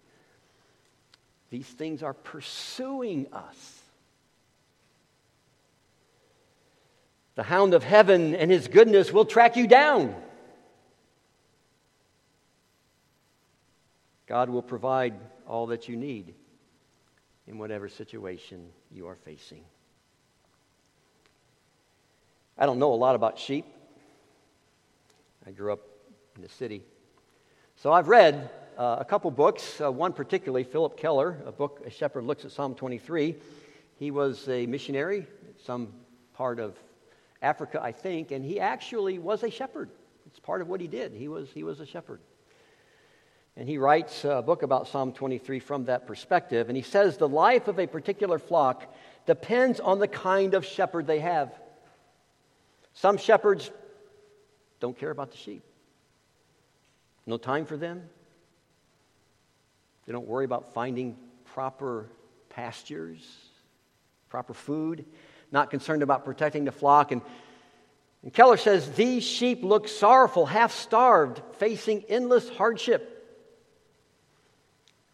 These 1.51 1.67
things 1.67 2.03
are 2.03 2.15
pursuing 2.15 3.27
us. 3.31 3.83
The 7.35 7.43
hound 7.43 7.75
of 7.75 7.85
heaven 7.85 8.35
and 8.35 8.51
his 8.51 8.67
goodness 8.67 9.13
will 9.13 9.27
track 9.27 9.57
you 9.57 9.67
down. 9.67 10.15
God 14.27 14.49
will 14.49 14.63
provide 14.63 15.13
all 15.47 15.67
that 15.67 15.87
you 15.87 15.97
need 15.97 16.33
in 17.47 17.59
whatever 17.59 17.91
situation 17.91 18.71
you 18.91 19.07
are 19.09 19.17
facing. 19.17 19.65
I 22.57 22.65
don't 22.65 22.79
know 22.79 22.95
a 22.95 22.97
lot 22.97 23.17
about 23.17 23.39
sheep. 23.39 23.67
I 25.47 25.51
grew 25.51 25.75
up 25.75 25.81
in 26.37 26.43
the 26.43 26.49
city. 26.49 26.83
So 27.77 27.93
I've 27.93 28.09
read 28.09 28.49
uh, 28.79 28.97
a 28.99 29.05
couple 29.05 29.31
books, 29.31 29.79
uh, 29.79 29.93
one 29.93 30.15
particularly, 30.15 30.65
Phillip 30.65 30.97
Keller, 30.97 31.37
a 31.45 31.53
book, 31.53 31.83
A 31.85 31.91
Shepherd 31.91 32.25
Looks 32.25 32.47
at 32.47 32.51
Psalm 32.51 32.75
23. 32.75 33.37
He 33.99 34.11
was 34.11 34.49
a 34.49 34.65
missionary, 34.65 35.27
some 35.63 35.93
part 36.33 36.59
of 36.59 36.79
Africa, 37.43 37.79
I 37.83 37.93
think, 37.93 38.31
and 38.31 38.43
he 38.43 38.59
actually 38.59 39.19
was 39.19 39.43
a 39.43 39.51
shepherd. 39.51 39.91
It's 40.27 40.39
part 40.39 40.63
of 40.63 40.69
what 40.69 40.81
he 40.81 40.87
did. 40.87 41.13
He 41.13 41.29
was, 41.29 41.51
he 41.53 41.63
was 41.63 41.79
a 41.81 41.87
shepherd. 41.87 42.21
And 43.55 43.69
he 43.69 43.77
writes 43.77 44.25
a 44.25 44.41
book 44.41 44.63
about 44.63 44.89
Psalm 44.89 45.13
23 45.13 45.61
from 45.61 45.85
that 45.85 46.07
perspective. 46.07 46.69
And 46.69 46.77
he 46.77 46.83
says 46.83 47.19
the 47.19 47.29
life 47.29 47.69
of 47.69 47.79
a 47.79 47.87
particular 47.87 48.39
flock 48.39 48.93
depends 49.27 49.79
on 49.79 49.99
the 49.99 50.09
kind 50.09 50.55
of 50.55 50.65
shepherd 50.65 51.07
they 51.07 51.21
have. 51.21 51.53
Some 52.95 53.19
shepherds 53.19 53.71
don't 54.85 54.99
care 54.99 55.11
about 55.11 55.31
the 55.31 55.39
sheep. 55.39 55.63
No 57.25 57.39
time 57.39 57.65
for 57.65 57.79
them. 57.79 58.03
They 60.05 60.13
don't 60.13 60.27
worry 60.27 60.45
about 60.45 60.75
finding 60.75 61.17
proper 61.55 62.11
pastures, 62.51 63.27
proper 64.29 64.53
food, 64.53 65.07
not 65.51 65.71
concerned 65.71 66.03
about 66.03 66.27
protecting 66.27 66.67
the 66.67 66.73
flock. 66.73 67.13
And, 67.13 67.23
and 68.23 68.31
Keller 68.31 68.59
says 68.59 68.93
these 68.93 69.25
sheep 69.25 69.63
look 69.63 69.89
sorrowful, 69.89 70.45
half 70.45 70.71
starved, 70.71 71.41
facing 71.59 72.05
endless 72.11 72.51
hardship. 72.51 73.11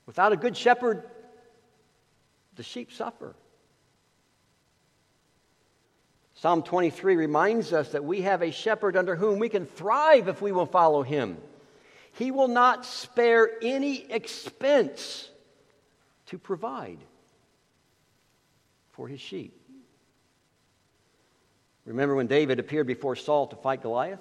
Without 0.05 0.33
a 0.33 0.37
good 0.37 0.57
shepherd, 0.57 1.09
the 2.57 2.65
sheep 2.65 2.91
suffer. 2.91 3.37
Psalm 6.41 6.63
23 6.63 7.17
reminds 7.17 7.75
us 7.75 7.91
that 7.91 8.03
we 8.03 8.23
have 8.23 8.41
a 8.41 8.51
shepherd 8.51 8.97
under 8.97 9.15
whom 9.15 9.39
we 9.39 9.51
can 9.51 9.67
thrive 9.67 10.27
if 10.27 10.41
we 10.41 10.53
will 10.53 10.65
follow 10.65 11.03
him. 11.03 11.37
He 12.13 12.31
will 12.31 12.49
not 12.49 12.87
spare 12.87 13.51
any 13.61 14.11
expense 14.11 15.29
to 16.29 16.39
provide 16.39 16.97
for 18.93 19.07
his 19.07 19.21
sheep. 19.21 19.55
Remember 21.85 22.15
when 22.15 22.27
David 22.27 22.59
appeared 22.59 22.87
before 22.87 23.17
Saul 23.17 23.49
to 23.49 23.57
fight 23.57 23.83
Goliath? 23.83 24.19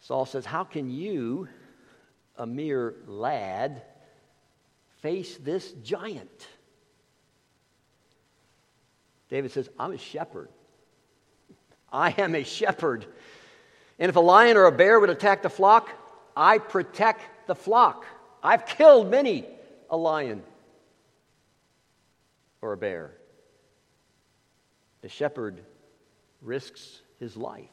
Saul 0.00 0.26
says, 0.26 0.44
How 0.44 0.64
can 0.64 0.90
you, 0.90 1.46
a 2.36 2.46
mere 2.46 2.96
lad, 3.06 3.82
face 5.02 5.36
this 5.36 5.70
giant? 5.84 6.48
David 9.32 9.50
says, 9.50 9.70
I'm 9.78 9.92
a 9.92 9.98
shepherd. 9.98 10.50
I 11.90 12.10
am 12.10 12.34
a 12.34 12.44
shepherd. 12.44 13.06
And 13.98 14.10
if 14.10 14.16
a 14.16 14.20
lion 14.20 14.58
or 14.58 14.66
a 14.66 14.72
bear 14.72 15.00
would 15.00 15.08
attack 15.08 15.40
the 15.40 15.48
flock, 15.48 15.90
I 16.36 16.58
protect 16.58 17.46
the 17.46 17.54
flock. 17.54 18.04
I've 18.42 18.66
killed 18.66 19.10
many 19.10 19.46
a 19.88 19.96
lion 19.96 20.42
or 22.60 22.74
a 22.74 22.76
bear. 22.76 23.12
The 25.00 25.08
shepherd 25.08 25.62
risks 26.42 27.00
his 27.18 27.34
life 27.34 27.70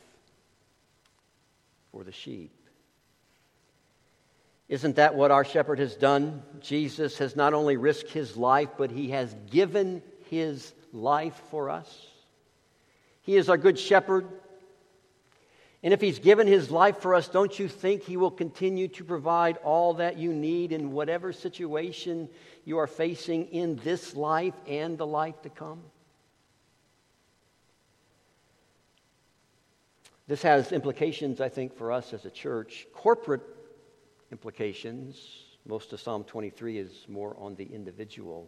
for 1.92 2.06
the 2.06 2.14
sheep. 2.14 2.54
Isn't 4.70 4.96
that 4.96 5.14
what 5.14 5.32
our 5.32 5.44
shepherd 5.44 5.80
has 5.80 5.98
done? 5.98 6.42
Jesus 6.62 7.18
has 7.18 7.36
not 7.36 7.54
only 7.54 7.76
risked 7.76 8.12
his 8.12 8.38
life, 8.38 8.70
but 8.78 8.92
he 8.92 9.10
has 9.10 9.36
given 9.50 10.02
his 10.30 10.74
life 10.94 11.42
for 11.50 11.70
us. 11.70 12.08
He 13.22 13.36
is 13.36 13.50
our 13.50 13.58
good 13.58 13.78
shepherd. 13.78 14.28
And 15.82 15.94
if 15.94 16.02
He's 16.02 16.20
given 16.20 16.48
His 16.48 16.72
life 16.72 16.98
for 16.98 17.16
us, 17.16 17.28
don't 17.28 17.58
you 17.58 17.68
think 17.68 18.04
He 18.04 18.18
will 18.18 18.32
continue 18.32 18.88
to 18.90 19.04
provide 19.04 19.58
all 19.58 19.94
that 19.96 20.18
you 20.18 20.34
need 20.34 20.72
in 20.72 20.92
whatever 20.92 21.32
situation 21.32 22.30
you 22.66 22.78
are 22.80 22.88
facing 22.88 23.46
in 23.48 23.78
this 23.78 24.16
life 24.16 24.56
and 24.68 24.98
the 24.98 25.08
life 25.08 25.42
to 25.44 25.50
come? 25.50 25.82
This 30.28 30.42
has 30.44 30.72
implications, 30.72 31.42
I 31.42 31.50
think, 31.50 31.76
for 31.76 31.92
us 31.92 32.14
as 32.14 32.26
a 32.26 32.30
church. 32.30 32.86
Corporate 32.94 33.42
implications. 34.32 35.20
Most 35.66 35.92
of 35.92 36.00
Psalm 36.00 36.24
23 36.24 36.78
is 36.78 37.06
more 37.08 37.36
on 37.40 37.56
the 37.56 37.66
individual. 37.66 38.48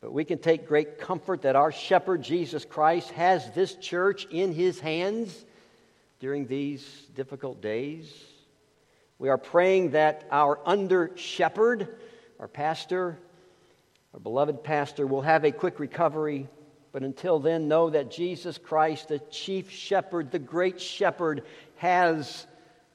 But 0.00 0.12
we 0.12 0.24
can 0.24 0.38
take 0.38 0.68
great 0.68 0.98
comfort 0.98 1.42
that 1.42 1.56
our 1.56 1.72
shepherd, 1.72 2.22
Jesus 2.22 2.64
Christ, 2.64 3.10
has 3.12 3.50
this 3.50 3.74
church 3.74 4.26
in 4.30 4.52
his 4.52 4.78
hands 4.78 5.44
during 6.20 6.46
these 6.46 6.84
difficult 7.14 7.60
days. 7.60 8.12
We 9.18 9.28
are 9.28 9.38
praying 9.38 9.90
that 9.92 10.26
our 10.30 10.60
under 10.64 11.10
shepherd, 11.16 11.96
our 12.38 12.46
pastor, 12.46 13.18
our 14.14 14.20
beloved 14.20 14.62
pastor, 14.62 15.06
will 15.06 15.22
have 15.22 15.44
a 15.44 15.50
quick 15.50 15.80
recovery. 15.80 16.48
But 16.92 17.02
until 17.02 17.40
then, 17.40 17.68
know 17.68 17.90
that 17.90 18.10
Jesus 18.10 18.56
Christ, 18.56 19.08
the 19.08 19.18
chief 19.18 19.70
shepherd, 19.70 20.30
the 20.30 20.38
great 20.38 20.80
shepherd, 20.80 21.42
has 21.76 22.46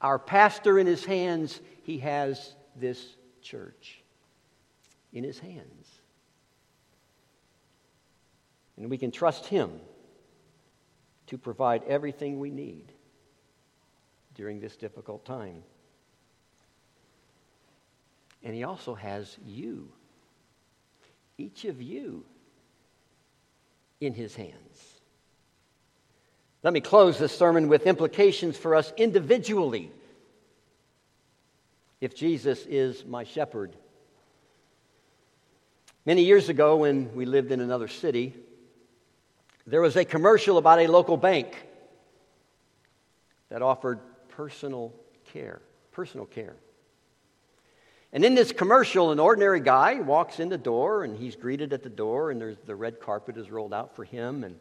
our 0.02 0.18
pastor 0.18 0.80
in 0.80 0.88
his 0.88 1.04
hands. 1.04 1.60
He 1.84 2.00
has 2.00 2.56
this 2.78 3.06
church 3.42 4.02
in 5.12 5.24
his 5.24 5.40
hands. 5.40 5.83
And 8.84 8.90
we 8.90 8.98
can 8.98 9.12
trust 9.12 9.46
him 9.46 9.72
to 11.28 11.38
provide 11.38 11.84
everything 11.88 12.42
we 12.42 12.52
need 12.52 12.92
during 14.36 14.60
this 14.60 14.76
difficult 14.76 15.24
time. 15.24 15.64
And 18.44 18.54
He 18.54 18.66
also 18.66 18.94
has 18.94 19.38
you, 19.46 19.88
each 21.38 21.64
of 21.64 21.82
you, 21.82 22.26
in 24.02 24.14
His 24.14 24.36
hands. 24.36 25.00
Let 26.62 26.74
me 26.74 26.82
close 26.82 27.18
this 27.18 27.32
sermon 27.32 27.70
with 27.70 27.88
implications 27.88 28.58
for 28.58 28.76
us 28.76 28.92
individually. 28.98 29.94
If 32.02 32.16
Jesus 32.18 32.66
is 32.66 33.06
my 33.06 33.24
shepherd. 33.24 33.78
Many 36.06 36.24
years 36.24 36.50
ago, 36.50 36.76
when 36.76 37.16
we 37.16 37.24
lived 37.24 37.54
in 37.54 37.62
another 37.62 37.88
city, 37.88 38.34
there 39.66 39.82
was 39.82 39.96
a 39.96 40.06
commercial 40.06 40.58
about 40.58 40.80
a 40.80 40.88
local 40.88 41.18
bank 41.18 41.56
that 43.50 43.62
offered 43.62 44.00
personal 44.30 44.94
care. 45.32 45.62
Personal 45.92 46.26
care. 46.26 46.56
And 48.12 48.24
in 48.24 48.36
this 48.36 48.52
commercial, 48.52 49.12
an 49.12 49.20
ordinary 49.20 49.60
guy 49.60 49.96
walks 49.96 50.40
in 50.40 50.50
the 50.50 50.58
door 50.58 51.04
and 51.04 51.18
he's 51.18 51.36
greeted 51.36 51.74
at 51.74 51.82
the 51.82 51.90
door, 51.90 52.30
and 52.30 52.40
there's, 52.40 52.58
the 52.66 52.76
red 52.76 53.00
carpet 53.00 53.38
is 53.38 53.50
rolled 53.50 53.74
out 53.74 53.96
for 53.96 54.04
him. 54.04 54.44
And 54.44 54.56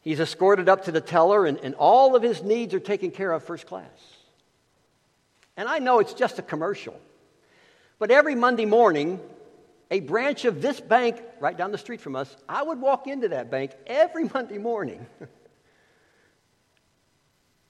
he's 0.00 0.20
escorted 0.20 0.68
up 0.68 0.84
to 0.84 0.92
the 0.92 1.00
teller, 1.00 1.46
and, 1.46 1.58
and 1.58 1.74
all 1.74 2.14
of 2.14 2.22
his 2.22 2.42
needs 2.42 2.74
are 2.74 2.80
taken 2.80 3.10
care 3.10 3.32
of 3.32 3.42
first 3.42 3.66
class. 3.66 3.88
And 5.56 5.68
I 5.68 5.78
know 5.78 5.98
it's 5.98 6.14
just 6.14 6.38
a 6.38 6.42
commercial, 6.42 6.98
but 7.98 8.10
every 8.10 8.34
Monday 8.34 8.64
morning, 8.64 9.20
a 9.90 10.00
branch 10.00 10.44
of 10.44 10.62
this 10.62 10.80
bank 10.80 11.20
right 11.40 11.56
down 11.56 11.72
the 11.72 11.78
street 11.78 12.00
from 12.00 12.16
us, 12.16 12.34
I 12.48 12.62
would 12.62 12.80
walk 12.80 13.06
into 13.06 13.28
that 13.28 13.50
bank 13.50 13.72
every 13.86 14.24
Monday 14.24 14.58
morning. 14.58 15.06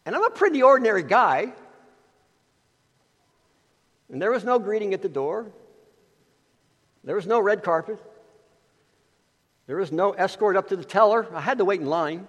And 0.07 0.17
I'm 0.17 0.25
a 0.25 0.31
pretty 0.31 0.63
ordinary 0.63 1.03
guy. 1.03 1.53
And 4.11 4.21
there 4.21 4.33
was 4.33 4.45
no 4.45 4.59
greeting 4.59 4.93
at 4.93 5.03
the 5.03 5.09
door, 5.09 5.53
there 7.05 7.15
was 7.15 7.27
no 7.27 7.39
red 7.39 7.63
carpet, 7.63 7.99
there 9.67 9.77
was 9.77 9.93
no 9.93 10.11
escort 10.11 10.57
up 10.57 10.69
to 10.71 10.77
the 10.77 10.85
teller. 10.85 11.29
I 11.33 11.41
had 11.41 11.59
to 11.59 11.65
wait 11.65 11.81
in 11.81 11.87
line. 11.87 12.27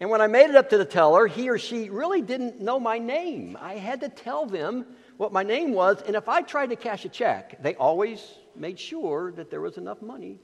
And 0.00 0.10
when 0.10 0.20
I 0.20 0.26
made 0.26 0.50
it 0.50 0.56
up 0.56 0.70
to 0.70 0.78
the 0.78 0.84
teller, 0.84 1.26
he 1.26 1.48
or 1.48 1.58
she 1.58 1.88
really 1.88 2.20
didn't 2.20 2.60
know 2.60 2.78
my 2.78 2.98
name. 2.98 3.56
I 3.58 3.74
had 3.74 4.02
to 4.02 4.08
tell 4.08 4.46
them 4.46 4.84
what 5.18 5.32
my 5.32 5.42
name 5.42 5.72
was, 5.72 6.00
and 6.06 6.16
if 6.16 6.28
I 6.28 6.42
tried 6.42 6.70
to 6.70 6.76
cash 6.76 7.04
a 7.04 7.08
check, 7.08 7.60
they 7.60 7.74
always 7.74 8.24
made 8.54 8.78
sure 8.78 9.32
that 9.32 9.50
there 9.50 9.60
was 9.60 9.76
enough 9.76 10.00
money 10.00 10.38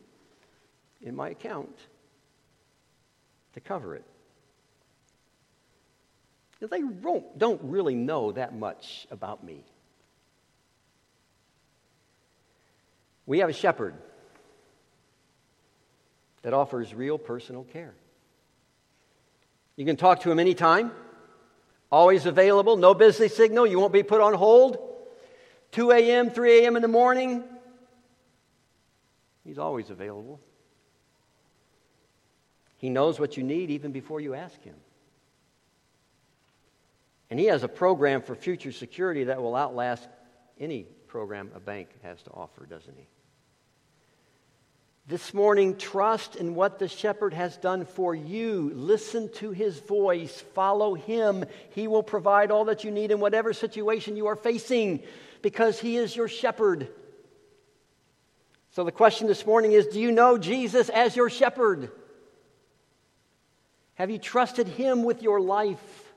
in 1.00 1.14
my 1.14 1.30
account 1.30 1.78
to 3.54 3.60
cover 3.60 3.94
it. 3.94 4.04
They 6.60 6.82
don't 7.36 7.60
really 7.62 7.94
know 7.94 8.32
that 8.32 8.54
much 8.54 9.06
about 9.10 9.44
me. 9.44 9.64
We 13.26 13.40
have 13.40 13.50
a 13.50 13.52
shepherd 13.52 13.94
that 16.42 16.52
offers 16.52 16.92
real 16.94 17.18
personal 17.18 17.64
care. 17.64 17.94
You 19.76 19.84
can 19.84 19.96
talk 19.96 20.20
to 20.20 20.30
him 20.30 20.38
anytime, 20.38 20.90
always 21.90 22.26
available, 22.26 22.76
no 22.76 22.94
busy 22.94 23.28
signal, 23.28 23.66
you 23.66 23.78
won't 23.78 23.92
be 23.92 24.02
put 24.02 24.20
on 24.20 24.34
hold. 24.34 24.78
2 25.72 25.90
a.m., 25.90 26.30
3 26.30 26.60
a.m. 26.60 26.76
in 26.76 26.82
the 26.82 26.88
morning, 26.88 27.42
he's 29.44 29.58
always 29.58 29.90
available. 29.90 30.40
He 32.78 32.90
knows 32.90 33.18
what 33.18 33.36
you 33.36 33.42
need 33.42 33.70
even 33.70 33.92
before 33.92 34.20
you 34.20 34.34
ask 34.34 34.62
him. 34.62 34.76
And 37.30 37.40
he 37.40 37.46
has 37.46 37.62
a 37.64 37.68
program 37.68 38.22
for 38.22 38.34
future 38.34 38.70
security 38.70 39.24
that 39.24 39.42
will 39.42 39.56
outlast 39.56 40.08
any 40.60 40.84
program 41.08 41.50
a 41.54 41.60
bank 41.60 41.88
has 42.02 42.22
to 42.22 42.30
offer, 42.30 42.66
doesn't 42.66 42.96
he? 42.96 43.06
This 45.06 45.34
morning, 45.34 45.76
trust 45.76 46.34
in 46.34 46.54
what 46.54 46.78
the 46.78 46.88
shepherd 46.88 47.34
has 47.34 47.58
done 47.58 47.84
for 47.84 48.14
you. 48.14 48.72
Listen 48.74 49.30
to 49.34 49.50
his 49.50 49.78
voice. 49.78 50.40
Follow 50.54 50.94
him. 50.94 51.44
He 51.74 51.88
will 51.88 52.02
provide 52.02 52.50
all 52.50 52.64
that 52.66 52.84
you 52.84 52.90
need 52.90 53.10
in 53.10 53.20
whatever 53.20 53.52
situation 53.52 54.16
you 54.16 54.28
are 54.28 54.36
facing 54.36 55.02
because 55.42 55.78
he 55.78 55.98
is 55.98 56.16
your 56.16 56.26
shepherd. 56.26 56.88
So, 58.70 58.82
the 58.82 58.92
question 58.92 59.26
this 59.26 59.44
morning 59.44 59.72
is 59.72 59.88
Do 59.88 60.00
you 60.00 60.10
know 60.10 60.38
Jesus 60.38 60.88
as 60.88 61.14
your 61.14 61.28
shepherd? 61.28 61.90
Have 63.96 64.10
you 64.10 64.18
trusted 64.18 64.66
him 64.66 65.04
with 65.04 65.22
your 65.22 65.38
life? 65.38 66.14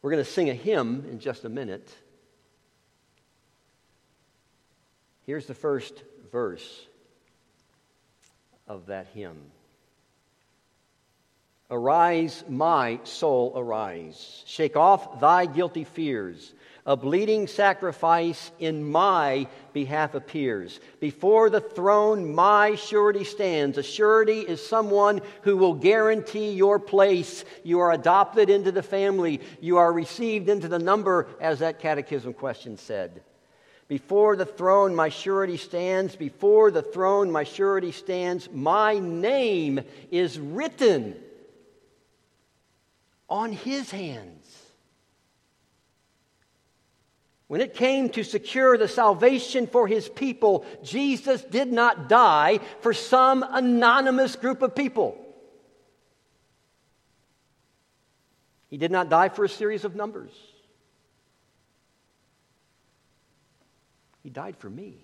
We're 0.00 0.12
going 0.12 0.24
to 0.24 0.30
sing 0.30 0.48
a 0.48 0.54
hymn 0.54 1.04
in 1.10 1.20
just 1.20 1.44
a 1.44 1.50
minute. 1.50 1.94
Here's 5.28 5.44
the 5.44 5.52
first 5.52 5.92
verse 6.32 6.86
of 8.66 8.86
that 8.86 9.08
hymn. 9.08 9.36
Arise, 11.70 12.42
my 12.48 13.00
soul, 13.04 13.52
arise. 13.54 14.42
Shake 14.46 14.74
off 14.74 15.20
thy 15.20 15.44
guilty 15.44 15.84
fears. 15.84 16.54
A 16.86 16.96
bleeding 16.96 17.46
sacrifice 17.46 18.50
in 18.58 18.90
my 18.90 19.48
behalf 19.74 20.14
appears. 20.14 20.80
Before 20.98 21.50
the 21.50 21.60
throne, 21.60 22.34
my 22.34 22.74
surety 22.76 23.24
stands. 23.24 23.76
A 23.76 23.82
surety 23.82 24.40
is 24.40 24.66
someone 24.66 25.20
who 25.42 25.58
will 25.58 25.74
guarantee 25.74 26.52
your 26.52 26.78
place. 26.78 27.44
You 27.64 27.80
are 27.80 27.92
adopted 27.92 28.48
into 28.48 28.72
the 28.72 28.82
family. 28.82 29.42
You 29.60 29.76
are 29.76 29.92
received 29.92 30.48
into 30.48 30.68
the 30.68 30.78
number, 30.78 31.28
as 31.38 31.58
that 31.58 31.80
catechism 31.80 32.32
question 32.32 32.78
said. 32.78 33.20
Before 33.88 34.36
the 34.36 34.44
throne, 34.44 34.94
my 34.94 35.08
surety 35.08 35.56
stands. 35.56 36.14
Before 36.14 36.70
the 36.70 36.82
throne, 36.82 37.30
my 37.30 37.44
surety 37.44 37.90
stands. 37.90 38.50
My 38.52 38.98
name 38.98 39.80
is 40.10 40.38
written 40.38 41.16
on 43.30 43.52
his 43.52 43.90
hands. 43.90 44.44
When 47.46 47.62
it 47.62 47.72
came 47.72 48.10
to 48.10 48.24
secure 48.24 48.76
the 48.76 48.88
salvation 48.88 49.66
for 49.66 49.86
his 49.86 50.06
people, 50.06 50.66
Jesus 50.84 51.42
did 51.42 51.72
not 51.72 52.10
die 52.10 52.60
for 52.80 52.92
some 52.92 53.42
anonymous 53.42 54.36
group 54.36 54.60
of 54.60 54.74
people. 54.74 55.16
He 58.68 58.76
did 58.76 58.90
not 58.90 59.08
die 59.08 59.30
for 59.30 59.44
a 59.44 59.48
series 59.48 59.86
of 59.86 59.96
numbers. 59.96 60.32
He 64.28 64.30
died 64.30 64.58
for 64.58 64.68
me. 64.68 64.98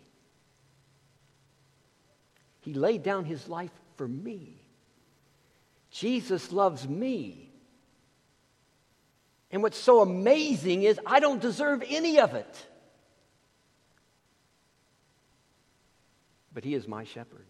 He 2.61 2.75
laid 2.75 3.03
down 3.03 3.25
his 3.25 3.49
life 3.49 3.71
for 3.97 4.07
me. 4.07 4.61
Jesus 5.91 6.53
loves 6.53 6.87
me. 6.87 7.51
And 9.51 9.63
what's 9.63 9.79
so 9.79 10.03
amazing 10.03 10.83
is 10.83 11.01
I 11.07 11.21
don't 11.21 11.41
deserve 11.41 11.83
any 11.89 12.21
of 12.21 12.35
it. 12.35 12.67
But 16.53 16.63
he 16.65 16.75
is 16.75 16.87
my 16.87 17.05
shepherd. 17.05 17.47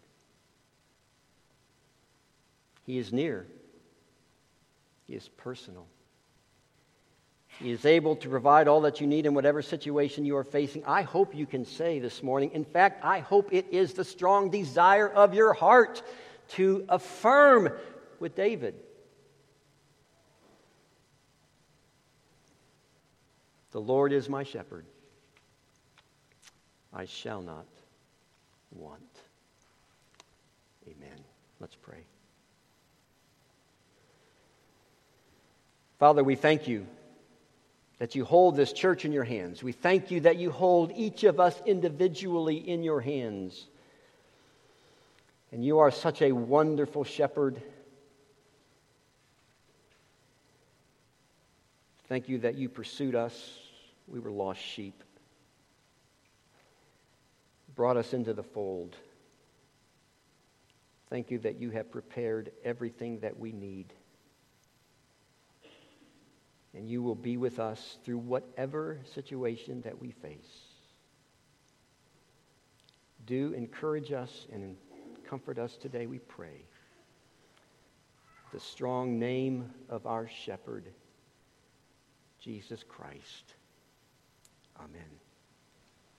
He 2.85 2.99
is 2.99 3.11
near. 3.11 3.47
He 5.07 5.13
is 5.13 5.27
personal. 5.27 5.87
He 7.59 7.71
is 7.71 7.85
able 7.85 8.17
to 8.17 8.29
provide 8.29 8.67
all 8.67 8.81
that 8.81 8.99
you 8.99 9.07
need 9.07 9.25
in 9.25 9.33
whatever 9.33 9.61
situation 9.61 10.25
you 10.25 10.35
are 10.35 10.43
facing. 10.43 10.83
I 10.85 11.03
hope 11.03 11.33
you 11.33 11.45
can 11.45 11.65
say 11.65 11.99
this 11.99 12.21
morning, 12.21 12.51
in 12.53 12.65
fact, 12.65 13.03
I 13.03 13.19
hope 13.19 13.53
it 13.53 13.67
is 13.71 13.93
the 13.93 14.03
strong 14.03 14.49
desire 14.49 15.07
of 15.07 15.33
your 15.33 15.53
heart 15.53 16.01
to 16.49 16.85
affirm 16.89 17.69
with 18.19 18.35
David. 18.35 18.75
The 23.71 23.81
Lord 23.81 24.11
is 24.11 24.27
my 24.29 24.43
shepherd. 24.43 24.85
I 26.93 27.05
shall 27.05 27.41
not 27.41 27.65
want. 28.71 29.01
Amen. 30.87 31.19
Let's 31.59 31.75
pray. 31.75 32.03
Father, 35.99 36.23
we 36.23 36.35
thank 36.35 36.67
you 36.67 36.85
that 37.99 38.15
you 38.15 38.25
hold 38.25 38.55
this 38.55 38.73
church 38.73 39.05
in 39.05 39.11
your 39.11 39.23
hands. 39.23 39.63
We 39.63 39.71
thank 39.71 40.11
you 40.11 40.21
that 40.21 40.37
you 40.37 40.51
hold 40.51 40.91
each 40.95 41.23
of 41.23 41.39
us 41.39 41.59
individually 41.65 42.57
in 42.57 42.83
your 42.83 42.99
hands. 42.99 43.67
And 45.51 45.63
you 45.63 45.79
are 45.79 45.91
such 45.91 46.21
a 46.21 46.31
wonderful 46.33 47.05
shepherd. 47.05 47.61
Thank 52.09 52.27
you 52.27 52.39
that 52.39 52.55
you 52.55 52.67
pursued 52.67 53.15
us. 53.15 53.57
We 54.07 54.19
were 54.19 54.31
lost 54.31 54.61
sheep. 54.61 55.01
Brought 57.75 57.97
us 57.97 58.13
into 58.13 58.33
the 58.33 58.43
fold. 58.43 58.95
Thank 61.09 61.31
you 61.31 61.39
that 61.39 61.61
you 61.61 61.69
have 61.69 61.91
prepared 61.91 62.51
everything 62.63 63.19
that 63.19 63.39
we 63.39 63.51
need 63.51 63.93
and 66.75 66.89
you 66.89 67.01
will 67.01 67.15
be 67.15 67.37
with 67.37 67.59
us 67.59 67.97
through 68.03 68.17
whatever 68.17 68.99
situation 69.13 69.81
that 69.81 69.99
we 69.99 70.11
face. 70.11 70.63
Do 73.25 73.53
encourage 73.53 74.11
us 74.11 74.45
and 74.51 74.75
comfort 75.27 75.57
us 75.57 75.77
today, 75.77 76.05
we 76.05 76.19
pray. 76.19 76.65
The 78.53 78.59
strong 78.59 79.17
name 79.17 79.73
of 79.89 80.05
our 80.05 80.27
shepherd, 80.27 80.85
Jesus 82.39 82.83
Christ. 82.87 83.55
Amen. 84.79 85.24